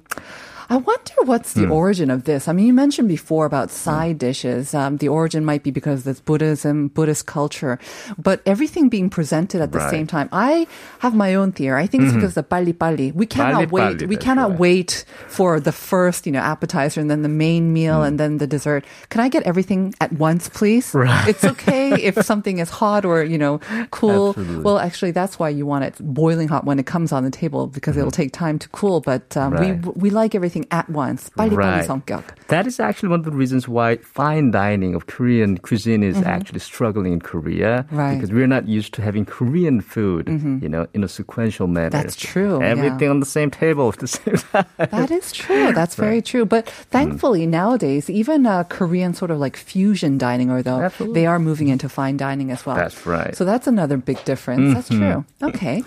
I 0.69 0.77
wonder 0.77 1.13
what's 1.25 1.53
the 1.53 1.67
origin 1.67 2.11
of 2.11 2.25
this. 2.25 2.47
I 2.47 2.53
mean, 2.53 2.67
you 2.67 2.73
mentioned 2.73 3.07
before 3.07 3.45
about 3.47 3.71
side 3.71 4.19
dishes. 4.19 4.73
Um, 4.75 4.97
the 4.97 5.07
origin 5.07 5.43
might 5.43 5.63
be 5.63 5.71
because 5.71 6.05
it's 6.05 6.19
Buddhism, 6.19 6.89
Buddhist 6.89 7.25
culture, 7.25 7.79
but 8.17 8.41
everything 8.45 8.88
being 8.88 9.09
presented 9.09 9.61
at 9.61 9.71
the 9.71 9.79
Right. 9.79 9.89
same 9.89 10.05
time. 10.07 10.29
I 10.31 10.67
have 10.99 11.15
my 11.15 11.33
own 11.33 11.51
theory. 11.53 11.81
I 11.81 11.88
think 11.88 12.03
it's 12.03 12.13
because 12.13 12.38
of 12.38 12.43
the 12.43 12.43
pali 12.43 12.73
pali. 12.73 13.11
We 13.11 13.25
cannot 13.25 13.71
wait. 13.71 13.81
Pali-pali, 13.81 14.05
We 14.05 14.15
cannot 14.15 14.51
right. 14.51 14.59
wait 14.59 15.05
for 15.27 15.59
the 15.59 15.71
first, 15.71 16.25
you 16.27 16.31
know, 16.31 16.39
appetizer 16.39 17.01
and 17.01 17.09
then 17.09 17.23
the 17.23 17.29
main 17.29 17.73
meal 17.73 17.97
Hmm. 18.01 18.07
and 18.07 18.19
then 18.19 18.38
the 18.38 18.45
dessert. 18.47 18.85
Can 19.09 19.21
I 19.21 19.29
get 19.29 19.41
everything 19.43 19.95
at 19.99 20.13
once, 20.13 20.49
please? 20.49 20.93
Right. 20.93 21.27
It's 21.27 21.43
okay 21.43 21.93
if 22.01 22.23
something 22.31 22.59
is 22.59 22.69
hot 22.69 23.05
or 23.05 23.23
you 23.23 23.38
know 23.39 23.59
cool. 23.91 24.29
Absolutely. 24.38 24.63
Well, 24.63 24.77
actually, 24.79 25.11
that's 25.11 25.39
why 25.39 25.49
you 25.49 25.65
want 25.65 25.83
it 25.85 25.95
boiling 25.99 26.47
hot 26.47 26.63
when 26.65 26.77
it 26.77 26.85
comes 26.85 27.11
on 27.11 27.23
the 27.23 27.31
table 27.31 27.65
because 27.67 27.97
it'll 27.97 28.11
take 28.11 28.31
time 28.33 28.59
to 28.59 28.69
cool. 28.69 29.01
But 29.01 29.35
um, 29.35 29.53
Mm-hmm. 29.53 29.89
We 29.97 30.09
we 30.09 30.09
like 30.11 30.35
everything 30.35 30.58
at 30.70 30.88
once. 30.90 31.30
빨리빨리 31.37 31.56
Right. 31.56 31.87
성격. 31.87 32.23
that 32.49 32.66
is 32.66 32.78
actually 32.80 33.08
one 33.08 33.20
of 33.20 33.25
the 33.26 33.32
reasons 33.32 33.68
why 33.68 33.96
fine 34.02 34.50
dining 34.50 34.94
of 34.94 35.06
Korean 35.06 35.58
cuisine 35.58 36.02
is 36.02 36.20
actually 36.23 36.61
struggling 36.61 37.12
in 37.12 37.20
Korea. 37.20 37.84
Mm-hmm. 37.88 37.96
Right. 37.96 38.04
Mm-hmm. 38.04 38.14
Because 38.20 38.32
we're 38.32 38.46
not 38.46 38.68
used 38.68 38.92
to 38.94 39.02
having 39.02 39.25
Korean 39.25 39.80
food, 39.80 40.28
you 40.61 40.68
know, 40.68 40.87
in 40.94 41.02
a 41.04 41.08
sequential 41.08 41.66
manner. 41.66 41.90
That's 41.90 42.16
true, 42.16 42.58
yeah. 42.61 42.68
Everything 42.75 43.08
on 43.11 43.20
the 43.20 43.26
same 43.26 43.50
table 43.50 43.88
at 43.88 43.99
the 43.99 44.08
same 44.08 44.37
time. 44.37 44.66
That 44.78 45.11
is 45.11 45.32
true. 45.32 45.73
That's 45.73 45.94
very 45.94 46.20
true. 46.23 46.44
But 46.44 46.68
thankfully 46.90 47.46
nowadays, 47.46 48.08
even 48.11 48.46
uh, 48.46 48.64
Korean 48.64 49.14
sort 49.14 49.30
of 49.30 49.38
like 49.38 49.56
fusion 49.56 50.18
dining, 50.18 50.50
or 50.50 50.62
though 50.62 50.80
Absolutely. 50.80 51.20
they 51.20 51.26
are 51.26 51.38
moving 51.38 51.68
into 51.68 51.88
fine 51.88 52.16
dining 52.16 52.50
as 52.50 52.64
well. 52.66 52.76
That's 52.76 53.06
right. 53.06 53.34
So 53.37 53.44
that's 53.44 53.66
another 53.66 53.96
big 53.96 54.23
difference. 54.25 54.75
That's 54.75 54.88
true. 54.88 55.25
Okay. 55.42 55.82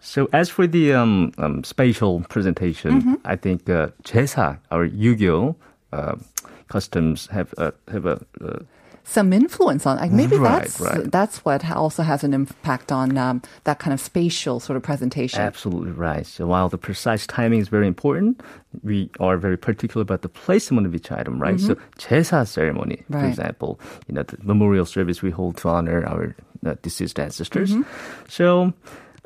So 0.00 0.28
as 0.32 0.48
for 0.48 0.66
the 0.66 0.92
um, 0.94 1.32
um, 1.38 1.62
spatial 1.64 2.20
presentation, 2.28 2.90
Mm-hmm. 3.02 3.14
I 3.24 3.36
think 3.36 3.68
uh, 3.70 3.88
제사 4.04 4.58
or 4.70 4.86
Yugyo 4.88 5.54
uh, 5.92 6.16
customs 6.68 7.28
have 7.30 7.54
uh, 7.58 7.70
have 7.92 8.06
a 8.06 8.18
uh, 8.42 8.58
Some 9.04 9.32
influence 9.32 9.84
on 9.84 9.98
like 9.98 10.12
maybe 10.14 10.36
Right, 10.38 10.62
that's 10.62 10.78
right. 10.80 11.10
that's 11.10 11.44
what 11.44 11.62
ha- 11.62 11.74
also 11.74 12.02
has 12.02 12.22
an 12.22 12.32
impact 12.32 12.90
on 12.92 13.18
um, 13.18 13.42
that 13.64 13.78
kind 13.82 13.92
of 13.92 14.00
spatial 14.00 14.60
sort 14.60 14.76
of 14.76 14.82
presentation. 14.82 15.40
Absolutely 15.42 15.90
right. 15.90 16.24
So 16.26 16.46
while 16.46 16.68
the 16.68 16.78
precise 16.78 17.26
timing 17.26 17.58
is 17.60 17.68
very 17.68 17.86
important, 17.86 18.40
we 18.82 19.10
are 19.18 19.36
very 19.36 19.56
particular 19.58 20.02
about 20.02 20.22
the 20.22 20.28
placement 20.30 20.86
of 20.86 20.94
each 20.94 21.10
item, 21.10 21.42
right? 21.42 21.58
So 21.58 21.74
제사 21.98 22.46
ceremony, 22.46 23.02
for 23.10 23.18
Mm-hmm. 23.18 23.22
Right. 23.22 23.28
example, 23.30 23.78
you 24.06 24.14
know, 24.14 24.22
the 24.22 24.38
memorial 24.42 24.86
service 24.86 25.20
we 25.20 25.30
hold 25.30 25.56
to 25.62 25.68
honor 25.68 26.06
our 26.06 26.34
uh, 26.64 26.74
deceased 26.82 27.18
ancestors. 27.18 27.74
Mm-hmm. 27.74 27.82
So, 28.30 28.72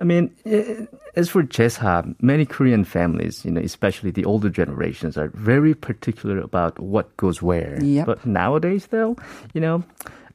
I 0.02 0.04
mean, 0.04 0.32
as 1.16 1.30
for 1.30 1.44
제사, 1.44 2.04
many 2.22 2.44
Korean 2.46 2.84
families, 2.84 3.46
you 3.46 3.52
know, 3.52 3.62
especially 3.62 4.10
the 4.10 4.26
older 4.26 4.50
generations, 4.50 5.16
are 5.16 5.30
very 5.36 5.76
particular 5.76 6.40
about 6.40 6.80
what 6.80 7.16
goes 7.18 7.42
where. 7.42 7.78
Yep. 7.84 8.06
But 8.08 8.26
nowadays, 8.26 8.88
though, 8.88 9.16
you 9.54 9.62
know, 9.62 9.84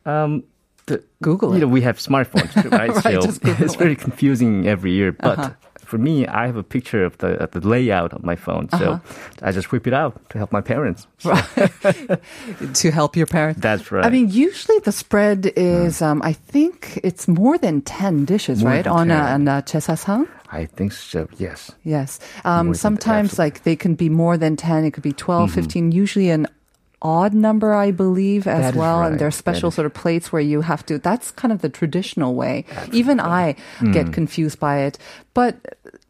um, 0.07 0.45
the, 0.87 1.03
Google 1.21 1.51
you 1.51 1.57
it. 1.57 1.61
know, 1.63 1.67
we 1.67 1.81
have 1.83 1.99
smartphones, 1.99 2.55
right? 2.71 2.95
Right, 3.05 3.23
so 3.23 3.35
it's 3.65 3.75
very 3.75 3.97
confusing 3.97 4.69
every 4.69 4.93
year. 4.93 5.11
But 5.11 5.39
Uh-huh 5.39 5.51
for 5.87 5.99
me, 5.99 6.27
I 6.27 6.47
have 6.47 6.57
a 6.57 6.63
picture 6.63 7.05
of 7.05 7.19
the 7.19 7.29
of 7.43 7.51
the 7.53 7.61
layout 7.61 8.13
of 8.13 8.25
my 8.25 8.37
phone, 8.37 8.69
so 8.71 8.93
uh-huh. 8.93 8.99
I 9.43 9.53
just 9.53 9.73
whip 9.73 9.87
it 9.87 9.95
out 9.95 10.29
to 10.31 10.39
help 10.39 10.53
my 10.53 10.61
parents. 10.61 11.07
So. 11.19 11.31
Right. 11.31 12.21
to 12.75 12.91
help 12.91 13.17
your 13.17 13.27
parents. 13.27 13.61
That's 13.61 13.91
right. 13.93 14.05
I 14.05 14.11
mean, 14.11 14.29
usually 14.31 14.79
the 14.81 14.93
spread 14.93 15.53
is, 15.57 16.01
mm. 16.01 16.07
um, 16.07 16.23
I 16.23 16.33
think 16.33 17.01
it's 17.03 17.29
more 17.29 17.57
than 17.59 17.83
ten 17.83 18.25
dishes, 18.25 18.63
more 18.63 18.73
right? 18.73 18.87
On 18.87 19.09
10. 19.09 19.49
a, 19.49 19.59
a 19.59 19.63
chesasang. 19.63 20.29
I 20.51 20.67
think 20.67 20.93
so, 20.93 21.29
yes. 21.39 21.73
Yes. 21.83 22.21
Um, 22.45 22.75
sometimes, 22.75 23.39
like, 23.39 23.65
they 23.65 23.77
can 23.77 23.95
be 23.95 24.09
more 24.09 24.37
than 24.37 24.57
10, 24.57 24.85
it 24.85 24.93
could 24.93 25.03
be 25.03 25.13
12, 25.13 25.51
mm-hmm. 25.51 25.61
15. 25.61 25.93
Usually, 25.93 26.31
an 26.31 26.47
odd 27.03 27.35
number, 27.35 27.75
I 27.75 27.91
believe, 27.91 28.47
as 28.47 28.73
That 28.73 28.75
well. 28.75 29.03
And 29.03 29.11
right. 29.13 29.19
there 29.19 29.29
are 29.29 29.33
special 29.33 29.71
sort 29.71 29.87
of 29.87 29.95
plates 29.95 30.33
where 30.33 30.41
you 30.43 30.63
have 30.63 30.85
to, 30.87 30.99
that's 30.99 31.31
kind 31.31 31.53
of 31.53 31.61
the 31.61 31.69
traditional 31.69 32.35
way. 32.35 32.65
Even 32.93 33.21
I 33.21 33.55
Mm. 33.81 33.93
get 33.93 34.13
confused 34.13 34.59
by 34.59 34.79
it. 34.79 34.99
But 35.35 35.57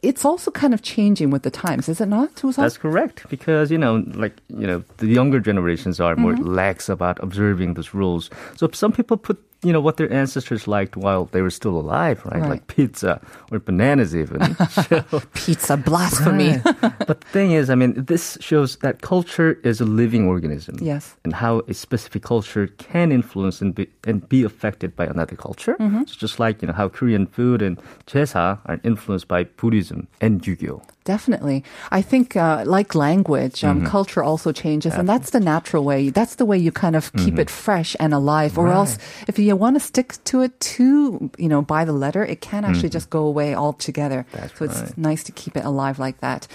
it's 0.02 0.24
also 0.24 0.50
kind 0.52 0.72
of 0.72 0.82
changing 0.82 1.30
with 1.30 1.42
the 1.42 1.50
times, 1.50 1.88
is 1.88 2.00
it 2.00 2.06
not? 2.08 2.38
Susan? 2.38 2.62
That's 2.62 2.78
correct 2.78 3.26
because 3.28 3.70
you 3.72 3.78
know, 3.78 4.04
like 4.14 4.34
you 4.48 4.66
know, 4.66 4.84
the 4.98 5.08
younger 5.08 5.40
generations 5.40 5.98
are 6.00 6.14
more 6.16 6.34
Mm-hmm. 6.34 6.54
lax 6.54 6.88
about 6.88 7.18
observing 7.22 7.74
those 7.74 7.92
rules. 7.92 8.30
So 8.56 8.68
some 8.72 8.92
people 8.92 9.16
put 9.16 9.38
you 9.66 9.72
know 9.72 9.80
what 9.80 9.96
their 9.96 10.12
ancestors 10.12 10.68
liked 10.68 10.96
while 10.96 11.24
they 11.32 11.42
were 11.42 11.50
still 11.50 11.76
alive, 11.76 12.24
right? 12.24 12.40
Right. 12.40 12.50
Like 12.50 12.66
pizza 12.68 13.20
or 13.50 13.58
bananas, 13.58 14.14
even. 14.14 14.54
so, 14.70 15.02
Pizza 15.34 15.76
blasphemy. 15.76 16.60
but 16.80 17.20
the 17.20 17.28
thing 17.32 17.50
is, 17.50 17.68
I 17.68 17.74
mean, 17.74 18.04
this 18.04 18.38
shows 18.40 18.76
that 18.78 19.02
culture 19.02 19.58
is 19.64 19.80
a 19.80 19.84
living 19.84 20.28
organism. 20.28 20.78
Yes. 20.80 21.16
And 21.24 21.32
how 21.32 21.62
a 21.66 21.74
specific 21.74 22.22
culture 22.22 22.68
can 22.78 23.10
influence 23.10 23.60
and 23.60 23.74
be, 23.74 23.88
and 24.06 24.26
be 24.28 24.44
affected 24.44 24.94
by 24.94 25.06
another 25.06 25.34
culture. 25.34 25.74
Mm-hmm. 25.80 26.04
So 26.06 26.14
just 26.16 26.38
like, 26.38 26.62
you 26.62 26.68
know, 26.68 26.74
how 26.74 26.88
Korean 26.88 27.26
food 27.26 27.60
and 27.60 27.76
jesa 28.06 28.60
are 28.66 28.80
influenced 28.84 29.26
by 29.26 29.44
Buddhism 29.44 30.06
and 30.20 30.40
Yugyo. 30.42 30.80
Definitely. 31.06 31.62
I 31.98 32.02
think, 32.02 32.34
uh, 32.36 32.64
like 32.66 32.94
language, 32.94 33.62
um, 33.64 33.76
Mm-hmm. 33.76 33.86
culture 33.96 34.22
also 34.30 34.50
changes, 34.52 34.92
and 34.98 35.06
that's 35.08 35.30
the 35.30 35.38
natural 35.40 35.84
way. 35.90 36.10
That's 36.10 36.34
the 36.36 36.44
way 36.50 36.58
you 36.58 36.72
kind 36.72 36.96
of 36.96 37.12
keep 37.14 37.34
Mm-hmm. 37.38 37.46
it 37.46 37.50
fresh 37.50 37.94
and 38.02 38.12
alive. 38.12 38.58
Or 38.58 38.68
else, 38.78 38.98
if 39.30 39.38
you 39.38 39.54
want 39.56 39.76
to 39.76 39.80
stick 39.80 40.08
to 40.30 40.42
it 40.42 40.52
too, 40.58 41.30
you 41.38 41.48
know, 41.52 41.62
by 41.62 41.84
the 41.86 41.92
letter, 42.04 42.22
it 42.24 42.40
can 42.40 42.64
actually 42.68 42.90
just 42.98 43.08
go 43.08 43.22
away 43.32 43.54
altogether. 43.54 44.20
Mm-hmm. 44.26 44.36
That's 44.40 44.58
so 44.58 44.64
it's 44.66 44.80
right. 44.80 44.90
Mm-hmm. 44.90 45.08
nice 45.10 45.22
to 45.28 45.32
keep 45.40 45.54
it 45.56 45.64
alive 45.64 45.96
like 46.06 46.18
that. 46.26 46.48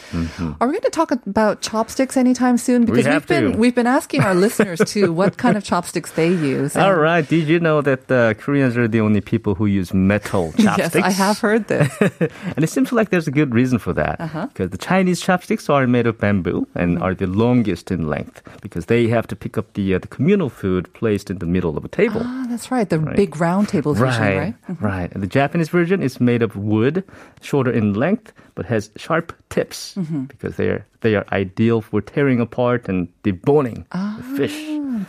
Are 0.60 0.68
we 0.68 0.74
going 0.78 0.90
to 0.92 0.98
talk 1.02 1.12
about 1.16 1.62
chopsticks 1.62 2.18
anytime 2.18 2.58
soon? 2.58 2.84
Because 2.86 3.06
have 3.06 3.14
have 3.24 3.28
been 3.32 3.52
to. 3.54 3.58
we've 3.58 3.76
been 3.82 3.88
asking 4.00 4.22
our 4.28 4.36
listeners 4.36 4.80
too 4.94 5.08
what 5.20 5.38
kind 5.40 5.56
of 5.58 5.64
chopsticks 5.64 6.12
they 6.20 6.30
use. 6.30 6.76
All 6.76 6.96
right. 7.00 7.24
Did 7.28 7.48
you 7.48 7.60
know 7.60 7.80
that 7.90 8.12
uh, 8.12 8.34
Koreans 8.36 8.76
are 8.76 8.88
the 8.88 9.00
only 9.08 9.22
people 9.22 9.56
who 9.56 9.66
use 9.80 9.94
metal 9.96 10.52
chopsticks? 10.60 10.96
Yes? 11.00 11.08
I 11.12 11.12
have 11.26 11.38
heard 11.40 11.64
this. 11.72 11.88
and 12.56 12.62
it 12.66 12.70
seems 12.76 12.92
like 12.92 13.08
there's 13.14 13.28
a 13.28 13.36
good 13.40 13.54
reason 13.56 13.80
for 13.80 13.94
that. 13.94 14.20
Uh-huh. 14.20 14.41
Because 14.48 14.70
the 14.72 14.78
Chinese 14.78 15.22
chopsticks 15.22 15.70
are 15.70 15.88
made 15.88 16.08
of 16.08 16.18
bamboo 16.20 16.68
and 16.76 16.92
Mm-hmm. 16.92 17.04
are 17.04 17.16
the 17.16 17.28
longest 17.28 17.90
in 17.92 18.08
length 18.10 18.42
because 18.62 18.88
they 18.88 19.08
have 19.08 19.26
to 19.28 19.36
pick 19.36 19.58
up 19.58 19.74
the, 19.74 19.96
uh, 19.96 20.00
the 20.00 20.08
communal 20.08 20.50
food 20.50 20.92
placed 20.94 21.30
in 21.30 21.38
the 21.40 21.46
middle 21.46 21.78
of 21.78 21.86
a 21.86 21.88
table. 21.88 22.22
Ah, 22.24 22.46
that's 22.50 22.70
right. 22.72 22.90
The 22.90 23.00
big 23.16 23.40
round 23.40 23.70
tables 23.70 24.00
usually, 24.00 24.38
right? 24.38 24.56
Mm-hmm. 24.70 24.86
right. 24.86 25.12
And 25.14 25.24
the 25.24 25.28
Japanese 25.28 25.70
version 25.70 26.02
is 26.04 26.20
made 26.20 26.42
of 26.42 26.56
wood, 26.56 27.04
shorter 27.42 27.72
in 27.72 27.94
length, 27.94 28.34
but 28.62 28.70
has 28.70 28.92
sharp 28.96 29.34
tips 29.50 29.96
Mm-hmm. 29.98 30.24
because 30.30 30.56
they 30.56 30.70
are 30.70 30.86
they 31.02 31.16
are 31.16 31.26
ideal 31.34 31.82
for 31.82 32.00
tearing 32.02 32.40
apart 32.40 32.88
and 32.88 33.08
deboning 33.24 33.86
the 33.90 34.24
fish. 34.38 34.58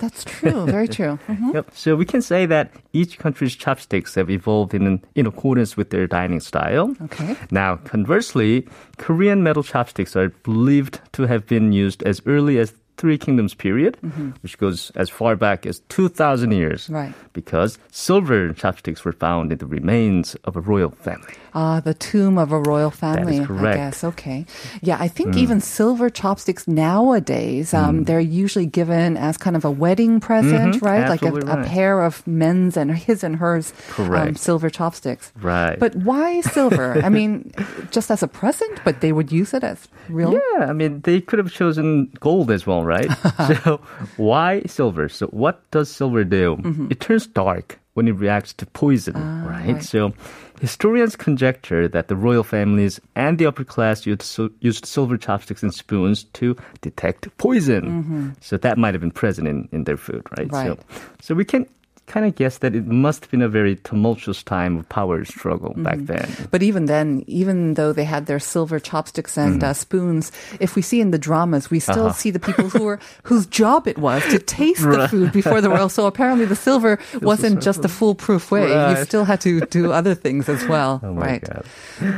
That's 0.00 0.24
true. 0.24 0.64
Very 0.64 0.88
true. 0.96 1.18
Mhm. 1.28 1.52
Yep. 1.54 1.70
So 1.74 1.96
we 1.96 2.06
can 2.06 2.22
say 2.22 2.46
that 2.46 2.72
each 2.94 3.18
country's 3.18 3.54
chopsticks 3.54 4.14
have 4.14 4.30
evolved 4.30 4.72
in 4.74 5.00
in 5.14 5.26
accordance 5.26 5.76
with 5.76 5.90
their 5.90 6.06
dining 6.06 6.40
style. 6.40 6.96
Okay. 7.02 7.36
Now, 7.50 7.76
conversely, 7.84 8.64
Korean 8.96 9.42
metal 9.42 9.62
chopsticks 9.62 10.16
are 10.16 10.30
believed 10.48 11.00
to 11.12 11.26
have 11.28 11.44
been 11.46 11.72
used 11.72 12.02
as 12.08 12.22
early 12.24 12.56
as 12.58 12.72
Three 12.98 13.18
Kingdoms 13.18 13.54
period, 13.54 13.96
which 14.42 14.58
goes 14.58 14.92
as 14.94 15.08
far 15.10 15.34
back 15.34 15.66
as 15.66 15.80
2,000 15.88 16.52
years. 16.52 16.84
Mm-hmm. 16.84 16.94
Right. 16.94 17.14
Because 17.32 17.78
silver 17.90 18.52
chopsticks 18.52 19.04
were 19.04 19.12
found 19.12 19.50
in 19.50 19.58
the 19.58 19.66
remains 19.66 20.34
of 20.44 20.56
a 20.56 20.60
royal 20.60 20.90
family. 20.90 21.34
Ah, 21.54 21.80
the 21.80 21.94
tomb 21.94 22.38
of 22.38 22.52
a 22.52 22.60
royal 22.60 22.90
family. 22.90 23.40
I 23.40 23.44
correct. 23.44 23.76
guess. 23.76 24.04
Okay. 24.04 24.46
Yeah, 24.82 24.96
I 25.00 25.08
think 25.08 25.36
even 25.36 25.60
silver 25.60 26.08
chopsticks 26.10 26.66
nowadays, 26.68 27.74
um, 27.74 28.04
they're 28.04 28.20
usually 28.20 28.66
given 28.66 29.16
as 29.16 29.36
kind 29.36 29.56
of 29.56 29.64
a 29.64 29.70
wedding 29.70 30.20
present, 30.20 30.80
right? 30.82 31.08
Like 31.08 31.22
a, 31.22 31.26
Mm-hmm. 31.32 31.36
absolutely 31.36 31.52
a 31.52 31.56
right. 31.56 31.66
pair 31.66 32.00
of 32.02 32.26
men's 32.26 32.76
and 32.76 32.90
his 32.96 33.24
and 33.24 33.36
hers 33.36 33.72
um, 33.98 34.34
silver 34.36 34.70
chopsticks. 34.70 35.32
Right. 35.40 35.78
But 35.78 35.94
why 35.96 36.40
silver? 36.42 37.00
I 37.02 37.08
mean, 37.08 37.52
just 37.90 38.10
as 38.10 38.22
a 38.22 38.28
present, 38.28 38.80
but 38.84 39.00
they 39.00 39.12
would 39.12 39.32
use 39.32 39.52
it 39.54 39.64
as 39.64 39.88
real. 40.08 40.32
Yeah, 40.34 40.66
I 40.68 40.72
mean, 40.72 41.00
they 41.02 41.20
could 41.20 41.38
have 41.38 41.50
chosen 41.52 42.10
gold 42.20 42.50
as 42.50 42.66
well, 42.66 42.81
right? 42.84 43.10
so, 43.64 43.80
why 44.16 44.62
silver? 44.66 45.08
So, 45.08 45.26
what 45.28 45.68
does 45.70 45.90
silver 45.90 46.24
do? 46.24 46.56
Mm-hmm. 46.56 46.88
It 46.90 47.00
turns 47.00 47.26
dark 47.26 47.78
when 47.94 48.08
it 48.08 48.12
reacts 48.12 48.52
to 48.54 48.66
poison, 48.66 49.14
ah, 49.16 49.44
right? 49.46 49.74
right. 49.74 49.82
So, 49.82 50.12
historians 50.60 51.16
conjecture 51.16 51.88
that 51.88 52.08
the 52.08 52.16
royal 52.16 52.44
families 52.44 53.00
and 53.14 53.38
the 53.38 53.46
upper 53.46 53.64
class 53.64 54.06
used, 54.06 54.38
used 54.60 54.86
silver 54.86 55.16
chopsticks 55.16 55.62
and 55.62 55.74
spoons 55.74 56.24
to 56.24 56.56
detect 56.80 57.36
poison. 57.38 57.82
Mm-hmm. 57.84 58.28
So, 58.40 58.56
that 58.58 58.78
might 58.78 58.94
have 58.94 59.00
been 59.00 59.10
present 59.10 59.48
in, 59.48 59.68
in 59.72 59.84
their 59.84 59.96
food, 59.96 60.26
right? 60.38 60.50
Right. 60.50 60.66
So, 60.66 60.78
so, 61.20 61.34
we 61.34 61.44
can 61.44 61.66
kind 62.12 62.26
of 62.28 62.36
guess 62.36 62.58
that 62.60 62.76
it 62.76 62.84
must 62.86 63.24
have 63.24 63.30
been 63.32 63.40
a 63.40 63.48
very 63.48 63.76
tumultuous 63.88 64.42
time 64.44 64.76
of 64.76 64.84
power 64.92 65.24
struggle 65.24 65.72
back 65.80 65.96
then. 66.04 66.28
But 66.52 66.60
even 66.62 66.84
then, 66.84 67.24
even 67.26 67.72
though 67.80 67.92
they 67.96 68.04
had 68.04 68.26
their 68.28 68.38
silver 68.38 68.76
chopsticks 68.78 69.38
and 69.40 69.64
uh, 69.64 69.72
spoons, 69.72 70.28
if 70.60 70.76
we 70.76 70.82
see 70.82 71.00
in 71.00 71.10
the 71.10 71.18
dramas, 71.18 71.70
we 71.72 71.80
still 71.80 72.12
Uh-huh. 72.12 72.20
see 72.22 72.30
the 72.30 72.38
people 72.48 72.68
who 72.68 72.84
were 72.84 72.98
whose 73.24 73.46
job 73.48 73.88
it 73.88 73.96
was 73.96 74.20
to 74.28 74.38
taste 74.38 74.84
the 74.84 75.08
food 75.08 75.32
before 75.32 75.60
the 75.64 75.70
royal. 75.72 75.88
So 75.88 76.04
apparently, 76.06 76.44
the 76.44 76.56
silver 76.68 76.98
wasn't 77.24 77.62
just 77.64 77.80
a 77.84 77.88
foolproof 77.88 78.50
way. 78.52 78.68
You 78.68 79.04
still 79.08 79.24
had 79.24 79.40
to 79.48 79.64
do 79.72 79.92
other 79.98 80.14
things 80.14 80.48
as 80.52 80.60
well, 80.68 81.00
Oh 81.02 81.14
right? 81.16 81.40
God. 81.42 81.64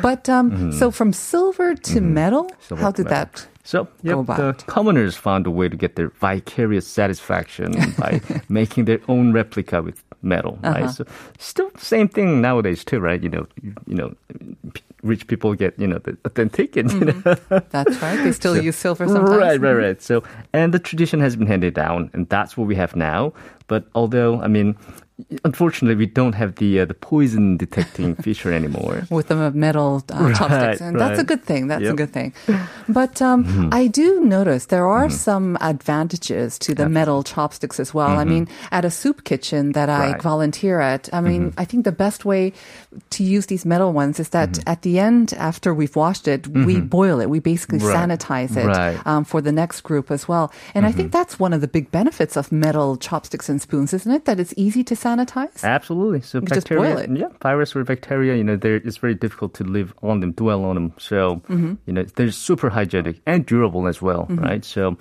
But 0.02 0.28
um, 0.28 0.72
so 0.74 0.90
from 0.90 1.12
silver 1.14 1.74
to 1.94 2.00
metal, 2.00 2.50
Silver 2.66 2.83
how 2.83 2.90
did 2.90 3.07
metal. 3.07 3.30
that? 3.30 3.46
So, 3.66 3.88
yep, 4.03 4.27
the 4.27 4.55
commoners 4.66 5.16
found 5.16 5.46
a 5.46 5.50
way 5.50 5.68
to 5.70 5.77
get 5.77 5.96
their 5.96 6.11
vicarious 6.20 6.87
satisfaction 6.87 7.72
by 7.98 8.20
making 8.50 8.85
their 8.85 9.00
own 9.09 9.33
replica 9.33 9.81
with 9.81 10.03
metal, 10.22 10.59
Uh-huh. 10.62 10.81
right? 10.81 10.90
So, 10.90 11.05
still 11.38 11.70
same 11.79 12.09
thing 12.09 12.40
nowadays 12.42 12.85
too, 12.85 13.00
right? 13.00 13.22
You 13.22 13.31
know, 13.31 13.46
you, 13.62 13.72
you 13.87 13.94
know, 13.94 14.14
rich 15.03 15.27
people 15.27 15.55
get 15.55 15.79
you 15.79 15.87
know 15.87 15.98
the 15.98 16.16
authentic 16.24 16.77
and 16.77 16.92
you 16.92 17.00
know. 17.07 17.37
That's 17.70 18.00
right. 18.03 18.22
They 18.22 18.33
still 18.33 18.57
use 18.62 18.77
silver 18.77 19.07
sometimes. 19.09 19.31
Right, 19.31 19.61
right, 19.61 19.72
right. 19.87 20.03
So, 20.03 20.22
and 20.53 20.72
the 20.74 20.79
tradition 20.79 21.20
has 21.20 21.35
been 21.37 21.46
handed 21.46 21.72
down, 21.74 22.11
and 22.12 22.29
that's 22.29 22.57
what 22.59 22.66
we 22.68 22.74
have 22.77 22.94
now. 22.96 23.33
But 23.66 23.85
although, 23.94 24.40
I 24.42 24.48
mean, 24.48 24.77
unfortunately, 25.44 25.94
we 25.96 26.07
don't 26.07 26.35
have 26.35 26.57
the 26.57 26.81
uh, 26.81 26.85
the 26.85 26.94
poison 26.94 27.57
detecting 27.57 28.14
feature 28.24 28.53
anymore. 28.53 29.07
with 29.11 29.29
the 29.29 29.50
metal 29.53 30.03
uh, 30.12 30.24
Right, 30.24 30.37
chopsticks, 30.37 30.81
and 30.81 30.98
that's 30.98 31.18
a 31.20 31.24
good 31.24 31.42
thing. 31.44 31.68
That's 31.68 31.87
a 31.88 31.92
good 31.94 32.12
thing. 32.12 32.33
But 32.88 33.20
um, 33.22 33.44
Mm-hmm. 33.44 33.68
I 33.72 33.87
do 33.88 34.20
notice 34.24 34.66
there 34.66 34.87
are 34.87 35.11
some 35.11 35.57
advantages 35.61 36.59
to 36.61 36.74
the 36.74 36.88
metal 36.88 37.22
chopsticks 37.22 37.79
as 37.79 37.92
well. 37.94 38.18
I 38.18 38.24
mean, 38.24 38.48
at 38.72 38.85
a 38.85 38.90
soup 38.90 39.24
kitchen 39.24 39.72
that 39.72 39.88
I 39.88 39.94
Mm-hmm. 39.94 40.03
Right. 40.05 40.11
Mm-hmm. 40.18 40.29
volunteer 40.29 40.81
at, 40.81 41.09
I 41.12 41.20
mean, 41.20 41.55
I 41.57 41.64
think 41.64 41.85
the 41.85 41.92
best 41.92 42.24
way 42.24 42.53
to 43.11 43.22
use 43.22 43.46
these 43.46 43.64
metal 43.64 43.92
ones 43.92 44.18
is 44.18 44.31
that 44.31 44.59
at 44.66 44.83
the 44.83 44.98
end, 44.98 45.33
after 45.38 45.72
we've 45.72 45.94
washed 45.96 46.27
it, 46.29 46.46
we 46.48 46.81
boil 46.81 47.20
it. 47.20 47.29
We 47.31 47.38
basically 47.40 47.79
Mm-hmm. 47.79 47.88
Right. 47.88 48.09
sanitize 48.18 48.57
it 48.57 48.66
Right. 48.66 48.96
Mm-hmm. 48.96 49.09
um, 49.09 49.24
for 49.24 49.40
the 49.40 49.53
next 49.53 49.81
group 49.83 50.11
as 50.11 50.27
well. 50.29 50.53
And 50.74 50.85
I 50.87 50.92
think 50.92 51.12
that's 51.12 51.38
one 51.38 51.53
of 51.53 51.61
the 51.61 51.68
big 51.68 51.90
benefits 51.90 52.37
of 52.37 52.50
metal 52.53 52.96
chopsticks 52.96 53.48
and 53.48 53.61
spoons, 53.62 53.92
isn't 53.94 54.11
it? 54.12 54.24
That 54.24 54.38
it's 54.40 54.55
easy 54.57 54.83
to 54.85 54.96
sanitize. 55.04 55.62
Absolutely. 55.62 56.20
So 56.22 56.38
You 56.38 56.46
just 56.48 56.68
bacteria, 56.68 56.94
boil 56.94 56.98
it. 57.04 57.10
yeah, 57.22 57.28
virus 57.42 57.76
or 57.76 57.84
bacteria, 57.84 58.34
you 58.36 58.44
know, 58.44 58.56
they're, 58.56 58.76
it's 58.88 58.96
very 58.96 59.14
difficult 59.14 59.52
to 59.60 59.64
live 59.64 59.92
on 60.02 60.20
them, 60.20 60.32
dwell 60.32 60.64
on 60.64 60.74
them. 60.74 60.92
So, 60.98 61.42
Mm-hmm. 61.52 61.74
you 61.86 61.92
know, 61.92 62.04
they're 62.16 62.30
super 62.32 62.70
hygienic 62.70 63.20
and 63.26 63.44
durable 63.46 63.86
as 63.86 64.00
well, 64.00 64.26
right? 64.30 64.64
So, 64.64 64.96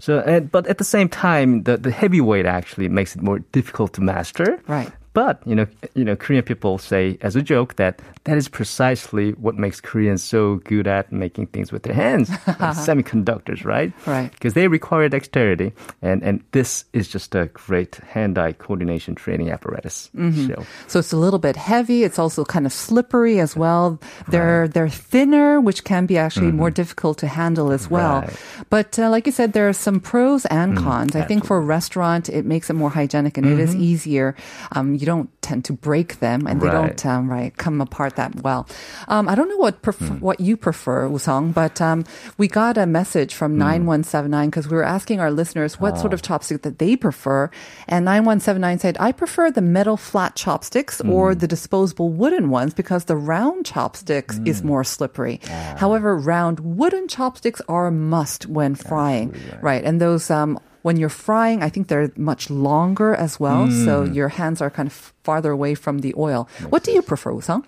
so, 0.00 0.20
and, 0.20 0.50
but 0.50 0.66
at 0.66 0.78
the 0.78 0.84
same 0.84 1.08
time, 1.08 1.64
the, 1.64 1.76
the 1.76 1.90
heavy 1.90 2.20
weight 2.20 2.46
actually 2.46 2.88
makes 2.88 3.14
it 3.16 3.22
more 3.22 3.40
difficult 3.52 3.92
to 3.94 4.00
master. 4.00 4.58
Right. 4.66 4.90
But 5.12 5.42
you 5.44 5.54
know, 5.54 5.66
you 5.94 6.04
know, 6.04 6.14
Korean 6.14 6.44
people 6.44 6.78
say 6.78 7.18
as 7.20 7.34
a 7.34 7.42
joke 7.42 7.76
that 7.76 8.00
that 8.24 8.36
is 8.36 8.48
precisely 8.48 9.32
what 9.32 9.56
makes 9.56 9.80
Koreans 9.80 10.22
so 10.22 10.56
good 10.56 10.86
at 10.86 11.10
making 11.10 11.48
things 11.48 11.72
with 11.72 11.82
their 11.82 11.94
hands, 11.94 12.28
semiconductors, 12.86 13.64
right? 13.64 13.92
Right. 14.06 14.30
Because 14.30 14.54
they 14.54 14.68
require 14.68 15.08
dexterity, 15.08 15.72
and 16.00 16.22
and 16.22 16.44
this 16.52 16.84
is 16.92 17.08
just 17.08 17.34
a 17.34 17.46
great 17.46 17.96
hand-eye 17.96 18.52
coordination 18.52 19.14
training 19.14 19.50
apparatus. 19.50 20.10
Mm-hmm. 20.14 20.46
So 20.46 20.66
So 20.86 20.98
it's 21.00 21.12
a 21.12 21.16
little 21.16 21.40
bit 21.40 21.56
heavy. 21.56 22.04
It's 22.04 22.18
also 22.18 22.44
kind 22.44 22.66
of 22.66 22.72
slippery 22.72 23.40
as 23.40 23.56
well. 23.56 23.98
They're 24.28 24.68
they're 24.68 24.88
thinner, 24.88 25.60
which 25.60 25.82
can 25.82 26.06
be 26.06 26.18
actually 26.18 26.52
more 26.52 26.70
difficult 26.70 27.18
to 27.18 27.26
handle 27.26 27.72
as 27.72 27.90
well. 27.90 28.22
Mm-hmm. 28.22 28.28
Right. 28.28 28.66
But 28.70 28.98
uh, 28.98 29.10
like 29.10 29.26
you 29.26 29.32
said, 29.32 29.54
there 29.54 29.68
are 29.68 29.72
some 29.72 29.98
pros 29.98 30.46
and 30.46 30.76
cons. 30.76 31.16
I 31.16 31.22
think 31.22 31.44
for 31.44 31.56
a 31.56 31.60
restaurant, 31.60 32.28
it 32.28 32.44
makes 32.44 32.70
it 32.70 32.74
more 32.74 32.90
hygienic 32.90 33.36
and 33.36 33.46
it 33.46 33.58
is 33.58 33.74
easier. 33.74 34.36
Um, 34.72 34.99
you 35.00 35.06
don't 35.06 35.30
tend 35.42 35.64
to 35.66 35.72
break 35.72 36.20
them, 36.20 36.46
and 36.46 36.60
they. 36.60 36.66
Right. 36.68 36.96
don't 36.96 37.06
um, 37.06 37.30
right 37.30 37.56
come 37.56 37.80
apart 37.80 38.16
that 38.16 38.42
well. 38.42 38.66
Um, 39.08 39.28
I 39.28 39.34
don't 39.34 39.48
know 39.48 39.56
what 39.56 39.82
prefer, 39.82 40.04
Mm. 40.14 40.20
what 40.20 40.38
you 40.40 40.56
prefer, 40.56 41.08
Woo-sung, 41.08 41.52
but 41.52 41.80
um, 41.80 42.04
we 42.38 42.46
got 42.48 42.76
a 42.78 42.86
message 42.86 43.34
from 43.34 43.54
Mm. 43.54 43.58
nine 43.66 43.82
one 43.86 44.02
seven 44.04 44.30
nine 44.30 44.48
because 44.50 44.68
we 44.68 44.76
were 44.76 44.84
asking 44.96 45.18
our 45.20 45.30
listeners 45.30 45.80
what 45.80 45.94
Oh. 45.94 46.00
sort 46.02 46.12
of 46.14 46.22
chopstick 46.22 46.62
that 46.62 46.78
they 46.78 46.96
prefer, 46.96 47.50
and 47.88 48.04
nine 48.04 48.24
one 48.24 48.40
seven 48.40 48.60
nine 48.60 48.78
said, 48.78 48.96
"I 49.00 49.10
prefer 49.12 49.50
the 49.50 49.62
metal 49.62 49.96
flat 49.96 50.36
chopsticks 50.36 51.00
or 51.00 51.32
Mm. 51.34 51.40
the 51.40 51.48
disposable 51.48 52.10
wooden 52.10 52.50
ones 52.50 52.74
because 52.74 53.04
the 53.06 53.16
round 53.16 53.64
chopsticks 53.64 54.38
is 54.44 54.62
more 54.62 54.84
slippery. 54.84 55.40
Ah. 55.50 55.74
However, 55.78 56.16
round 56.16 56.60
wooden 56.60 57.08
chopsticks 57.08 57.60
are 57.68 57.86
a 57.88 57.92
must 57.92 58.46
when 58.46 58.74
frying, 58.74 59.34
right. 59.62 59.82
And 59.84 60.00
those 60.00 60.30
um, 60.30 60.58
when 60.82 60.96
you're 60.96 61.08
frying, 61.08 61.62
I 61.62 61.68
think 61.68 61.88
they're 61.88 62.10
much 62.16 62.50
longer 62.50 63.14
as 63.14 63.38
well, 63.40 63.70
so 63.70 64.04
Mm. 64.06 64.14
your 64.14 64.28
hands 64.28 64.60
are 64.62 64.70
kind 64.70 64.86
of 64.88 65.12
farther 65.24 65.50
away 65.50 65.74
from 65.74 65.98
the 66.00 66.14
oil. 66.16 66.48
What 66.70 66.84
do 66.84 66.92
you 66.92 67.02
prefer, 67.02 67.32
Woo-sung? 67.32 67.64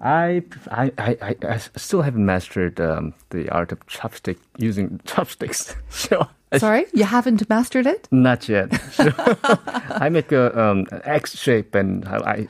I, 0.00 0.42
I, 0.70 0.92
I, 0.98 1.36
I- 1.42 1.60
still 1.76 2.02
haven't 2.02 2.26
mastered 2.26 2.80
um, 2.80 3.14
the 3.30 3.48
art 3.50 3.70
of 3.72 3.78
chopstick 3.86 4.38
using 4.58 5.00
chopsticks. 5.06 5.74
So 5.90 6.26
Sorry, 6.58 6.86
you 6.92 7.04
haven't 7.04 7.48
mastered 7.48 7.86
it? 7.86 8.08
not 8.10 8.48
yet. 8.48 8.70
So 8.92 9.08
I 9.16 10.10
make 10.10 10.32
a 10.32 10.58
um, 10.58 10.86
an 10.90 11.00
X 11.04 11.38
shape 11.38 11.74
and 11.74 12.04
I, 12.06 12.46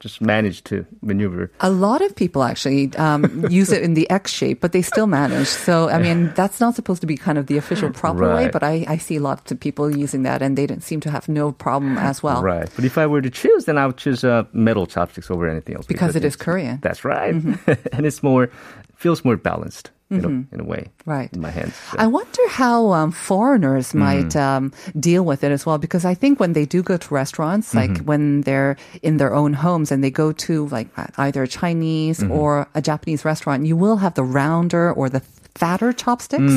just 0.00 0.20
manage 0.20 0.62
to 0.64 0.84
maneuver. 1.00 1.50
A 1.60 1.70
lot 1.70 2.02
of 2.02 2.14
people 2.14 2.42
actually 2.42 2.94
um, 2.96 3.46
use 3.48 3.72
it 3.72 3.82
in 3.82 3.94
the 3.94 4.10
X 4.10 4.30
shape, 4.30 4.60
but 4.60 4.72
they 4.72 4.82
still 4.82 5.06
manage. 5.06 5.46
So, 5.46 5.88
I 5.88 5.98
mean, 5.98 6.30
that's 6.34 6.60
not 6.60 6.74
supposed 6.74 7.00
to 7.00 7.06
be 7.06 7.16
kind 7.16 7.38
of 7.38 7.46
the 7.46 7.56
official 7.56 7.90
proper 7.90 8.34
way, 8.34 8.50
but 8.52 8.62
I, 8.62 8.84
I 8.86 8.98
see 8.98 9.18
lots 9.18 9.50
of 9.50 9.58
people 9.58 9.96
using 9.96 10.24
that 10.24 10.42
and 10.42 10.58
they 10.58 10.66
don't 10.66 10.82
seem 10.82 11.00
to 11.00 11.10
have 11.10 11.26
no 11.28 11.52
problem 11.52 11.96
as 11.96 12.22
well. 12.22 12.42
Right. 12.42 12.68
But 12.76 12.84
if 12.84 12.98
I 12.98 13.06
were 13.06 13.22
to 13.22 13.30
choose, 13.30 13.64
then 13.64 13.78
I 13.78 13.86
would 13.86 13.96
choose 13.96 14.24
uh, 14.24 14.44
metal 14.52 14.86
chopsticks 14.86 15.30
over 15.30 15.48
anything 15.48 15.76
else. 15.76 15.86
Because 15.86 16.16
it 16.16 16.24
is 16.24 16.36
Korean. 16.36 16.76
Mm-hmm. 16.76 16.82
That's 16.82 17.04
right. 17.04 17.34
and 17.92 18.04
it's 18.04 18.22
more, 18.22 18.50
feels 18.96 19.24
more 19.24 19.38
balanced, 19.38 19.90
you 20.10 20.20
know, 20.20 20.44
in 20.52 20.60
a 20.60 20.64
way. 20.64 20.90
Right. 21.06 21.32
In 21.32 21.40
my 21.40 21.50
hands. 21.50 21.74
so. 21.90 21.96
I 21.98 22.06
wonder 22.06 22.42
how 22.50 22.92
um, 22.92 23.10
foreigners 23.10 23.92
Mm. 23.92 23.98
might 23.98 24.36
um, 24.36 24.72
deal 24.98 25.24
with 25.24 25.42
it 25.42 25.50
as 25.50 25.66
well, 25.66 25.78
because 25.78 26.04
I 26.04 26.14
think 26.14 26.38
when 26.38 26.52
they 26.52 26.66
do 26.66 26.82
go 26.82 26.96
to 26.96 27.14
restaurants, 27.14 27.74
like 27.74 27.90
Mm-hmm. 27.90 28.04
when 28.06 28.40
they're 28.42 28.76
in 29.02 29.16
their 29.16 29.34
own 29.34 29.54
homes 29.54 29.90
and 29.90 30.04
they 30.04 30.10
go 30.10 30.30
to 30.46 30.66
like 30.68 30.88
either 31.18 31.42
a 31.42 31.48
Chinese 31.48 32.20
Mm-hmm. 32.20 32.30
or 32.32 32.68
a 32.74 32.82
Japanese 32.82 33.24
restaurant, 33.24 33.66
you 33.66 33.76
will 33.76 33.96
have 33.96 34.14
the 34.14 34.22
rounder 34.24 34.92
or 34.92 35.08
the 35.08 35.22
fatter 35.54 35.92
chopsticks, 35.92 36.52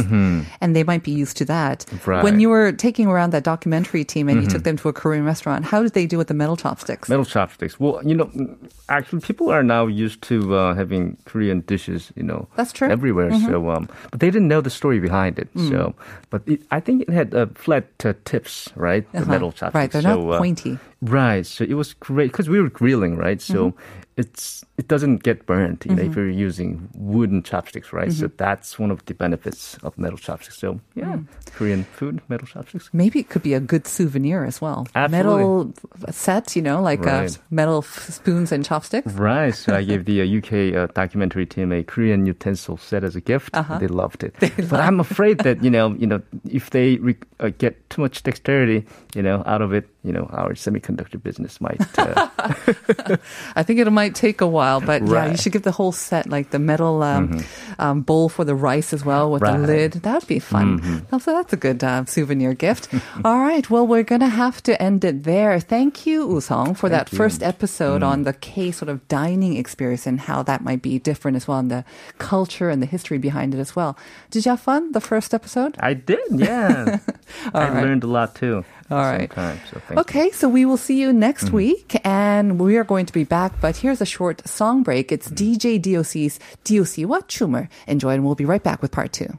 and 0.61 0.75
they 0.75 0.83
might 0.83 1.03
be 1.03 1.11
used 1.11 1.37
to 1.37 1.45
that. 1.45 1.85
Mm-hmm. 1.85 2.09
Right. 2.09 2.17
Mm-hmm. 2.17 2.23
When 2.23 2.39
you 2.39 2.49
were 2.49 2.71
taking 2.71 3.07
around 3.07 3.29
that 3.31 3.43
documentary 3.43 4.03
team 4.03 4.27
and 4.27 4.41
you 4.41 4.47
took 4.49 4.63
them 4.63 4.75
to 4.77 4.89
a 4.89 4.93
Korean 4.93 5.23
restaurant, 5.23 5.65
how 5.65 5.83
did 5.83 5.93
they 5.93 6.07
do 6.07 6.17
with 6.17 6.27
the 6.27 6.33
metal 6.33 6.57
chopsticks? 6.57 7.07
Metal 7.07 7.25
chopsticks. 7.25 7.79
Well, 7.79 8.01
you 8.03 8.15
know, 8.15 8.25
mm, 8.25 8.55
actually, 8.89 9.21
people 9.21 9.49
are 9.49 9.61
now 9.63 9.85
used 9.85 10.21
to 10.23 10.55
uh, 10.55 10.73
having 10.73 11.15
Korean 11.25 11.61
dishes, 11.61 12.11
you 12.15 12.23
know, 12.23 12.47
That's 12.55 12.71
true. 12.73 12.87
Mm-hmm. 12.87 12.93
everywhere. 12.93 13.31
So, 13.41 13.69
um, 13.69 13.87
but 14.09 14.19
they 14.19 14.31
didn't 14.31 14.47
know 14.47 14.61
the 14.61 14.71
story 14.71 14.99
behind 14.99 15.37
it. 15.37 15.53
Mm. 15.53 15.69
So, 15.69 15.95
but 16.31 16.41
it, 16.47 16.61
I 16.71 16.79
think 16.79 17.03
it 17.03 17.09
had 17.09 17.35
uh, 17.35 17.45
flat 17.53 17.85
uh, 18.03 18.13
tips, 18.25 18.69
right? 18.75 19.05
The 19.11 19.19
Uh-huh. 19.21 19.31
metal 19.31 19.51
chopsticks. 19.51 19.75
Right, 19.75 19.91
they're 19.91 20.01
so, 20.01 20.25
not 20.25 20.33
uh, 20.35 20.37
pointy. 20.39 20.79
Right. 21.01 21.45
So 21.45 21.63
it 21.63 21.75
was 21.75 21.93
great 21.93 22.31
because 22.31 22.49
we 22.49 22.59
were 22.59 22.69
grilling, 22.69 23.15
right? 23.15 23.39
So 23.41 23.69
Mm-hmm. 23.71 24.03
It's 24.17 24.65
it 24.77 24.87
doesn't 24.87 25.23
get 25.23 25.45
burnt, 25.45 25.85
you 25.85 25.95
know, 25.95 26.03
if 26.03 26.15
you're 26.15 26.29
using 26.29 26.87
wooden 26.95 27.41
chopsticks, 27.43 27.93
right? 27.93 28.11
So 28.11 28.25
Mm-hmm. 28.27 28.35
that's 28.37 28.77
one 28.79 28.91
of 28.91 29.03
the 29.05 29.13
benefits 29.13 29.77
of 29.83 29.97
metal 29.97 30.17
chopsticks. 30.17 30.57
So 30.57 30.79
yeah, 30.95 31.05
Mm. 31.17 31.25
Korean 31.53 31.83
food, 31.83 32.21
metal 32.29 32.45
chopsticks. 32.47 32.89
Maybe 32.93 33.19
it 33.19 33.29
could 33.29 33.41
be 33.43 33.53
a 33.55 33.59
good 33.59 33.87
souvenir 33.87 34.43
as 34.45 34.61
well. 34.61 34.85
Absolutely. 34.93 35.17
Metal 35.37 35.73
set, 36.11 36.55
you 36.55 36.61
know, 36.61 36.81
like 36.81 37.05
uh, 37.07 37.29
metal 37.49 37.79
f- 37.79 38.09
spoons 38.09 38.51
and 38.51 38.63
chopsticks. 38.65 39.11
Right. 39.13 39.53
So 39.55 39.75
I 39.75 39.83
gave 39.83 40.05
the 40.09 40.21
uh, 40.21 40.37
UK 40.37 40.75
uh, 40.75 40.87
documentary 40.93 41.45
team 41.45 41.71
a 41.71 41.83
Korean 41.83 42.25
utensil 42.25 42.77
set 42.77 43.03
as 43.03 43.15
a 43.15 43.21
gift. 43.21 43.55
Uh-huh. 43.55 43.79
They 43.79 43.87
loved 43.87 44.23
it. 44.23 44.35
but 44.69 44.79
I'm 44.79 44.99
afraid 44.99 45.39
that 45.39 45.63
you 45.63 45.69
know, 45.71 45.93
you 45.97 46.05
know, 46.07 46.21
if 46.49 46.69
they 46.69 46.97
re- 46.97 47.17
uh, 47.39 47.49
get 47.57 47.73
too 47.89 48.01
much 48.01 48.21
dexterity, 48.23 48.85
you 49.15 49.21
know, 49.23 49.41
out 49.45 49.61
of 49.61 49.73
it, 49.73 49.87
you 50.07 50.13
know, 50.15 50.25
our 50.31 50.53
semiconductor 50.55 51.21
business 51.21 51.59
might. 51.59 51.81
Uh, 51.99 52.29
I 53.59 53.63
think 53.63 53.79
it 53.79 53.91
might 53.91 54.15
take 54.15 54.39
a 54.41 54.47
while, 54.47 54.79
but 54.79 55.01
yeah, 55.03 55.07
you 55.07 55.15
Mm-hmm. 55.27 55.35
should 55.35 55.51
give 55.51 55.63
the 55.63 55.71
whole 55.75 55.91
set, 55.91 56.29
like 56.29 56.51
the 56.51 56.59
metal 56.59 57.03
um, 57.03 57.43
um, 57.77 58.01
bowl 58.01 58.29
for 58.29 58.45
the 58.45 58.55
rice 58.55 58.93
as 58.93 59.03
well 59.03 59.29
with 59.31 59.41
the 59.41 59.47
Right. 59.51 59.57
Mm-hmm. 59.59 59.65
lid. 59.67 59.91
That 60.07 60.21
would 60.23 60.27
be 60.31 60.39
fun. 60.39 61.03
Also, 61.11 61.31
that's 61.33 61.51
a 61.53 61.57
good 61.57 61.83
uh, 61.83 62.05
souvenir 62.05 62.53
gift. 62.53 62.87
All 63.25 63.39
right, 63.39 63.67
well, 63.69 63.85
we're 63.85 64.03
going 64.07 64.21
to 64.23 64.29
have 64.43 64.63
to 64.63 64.81
end 64.81 65.03
it 65.03 65.23
there. 65.23 65.59
Thank 65.59 66.05
you, 66.07 66.25
Woo-sung, 66.25 66.73
for 66.75 66.87
that 66.89 67.11
you. 67.11 67.17
first 67.17 67.43
episode 67.43 68.01
Mm. 68.01 68.07
on 68.07 68.23
the 68.23 68.33
K 68.33 68.71
sort 68.71 68.89
of 68.89 69.05
dining 69.09 69.57
experience 69.57 70.07
and 70.07 70.19
how 70.21 70.43
that 70.43 70.63
might 70.63 70.81
be 70.81 70.99
different 70.99 71.35
as 71.37 71.47
well, 71.47 71.59
and 71.59 71.71
the 71.71 71.83
culture 72.17 72.69
and 72.69 72.81
the 72.81 72.85
history 72.87 73.17
behind 73.17 73.53
it 73.53 73.59
as 73.59 73.75
well. 73.75 73.97
Did 74.31 74.45
you 74.45 74.51
have 74.51 74.61
fun 74.61 74.91
the 74.93 75.01
first 75.01 75.33
episode? 75.33 75.75
I 75.79 75.93
did, 75.93 76.19
yeah. 76.31 76.99
I 77.53 77.69
right. 77.69 77.83
learned 77.83 78.03
a 78.03 78.07
lot 78.07 78.35
too. 78.35 78.63
All 78.89 78.97
right. 78.97 79.29
So 79.69 79.81
okay, 79.97 80.25
you. 80.25 80.31
so 80.31 80.47
we 80.47 80.65
will 80.65 80.77
see 80.77 80.99
you 80.99 81.11
next 81.11 81.45
mm-hmm. 81.45 81.55
week, 81.57 82.01
and 82.05 82.57
we 82.57 82.77
are 82.77 82.85
going 82.85 83.05
to 83.05 83.13
be 83.13 83.25
back. 83.25 83.59
But 83.59 83.77
here's 83.77 83.99
a 83.99 84.05
short 84.05 84.47
song 84.47 84.81
break. 84.83 85.11
It's 85.11 85.27
mm-hmm. 85.27 85.53
DJ 85.53 85.81
DOC's 85.81 86.39
DOC 86.63 87.07
What 87.07 87.27
Tumor. 87.27 87.67
Enjoy, 87.85 88.13
and 88.13 88.23
we'll 88.23 88.35
be 88.35 88.45
right 88.45 88.63
back 88.63 88.81
with 88.81 88.91
part 88.91 89.11
two. 89.11 89.37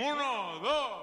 Uno, 0.00 1.01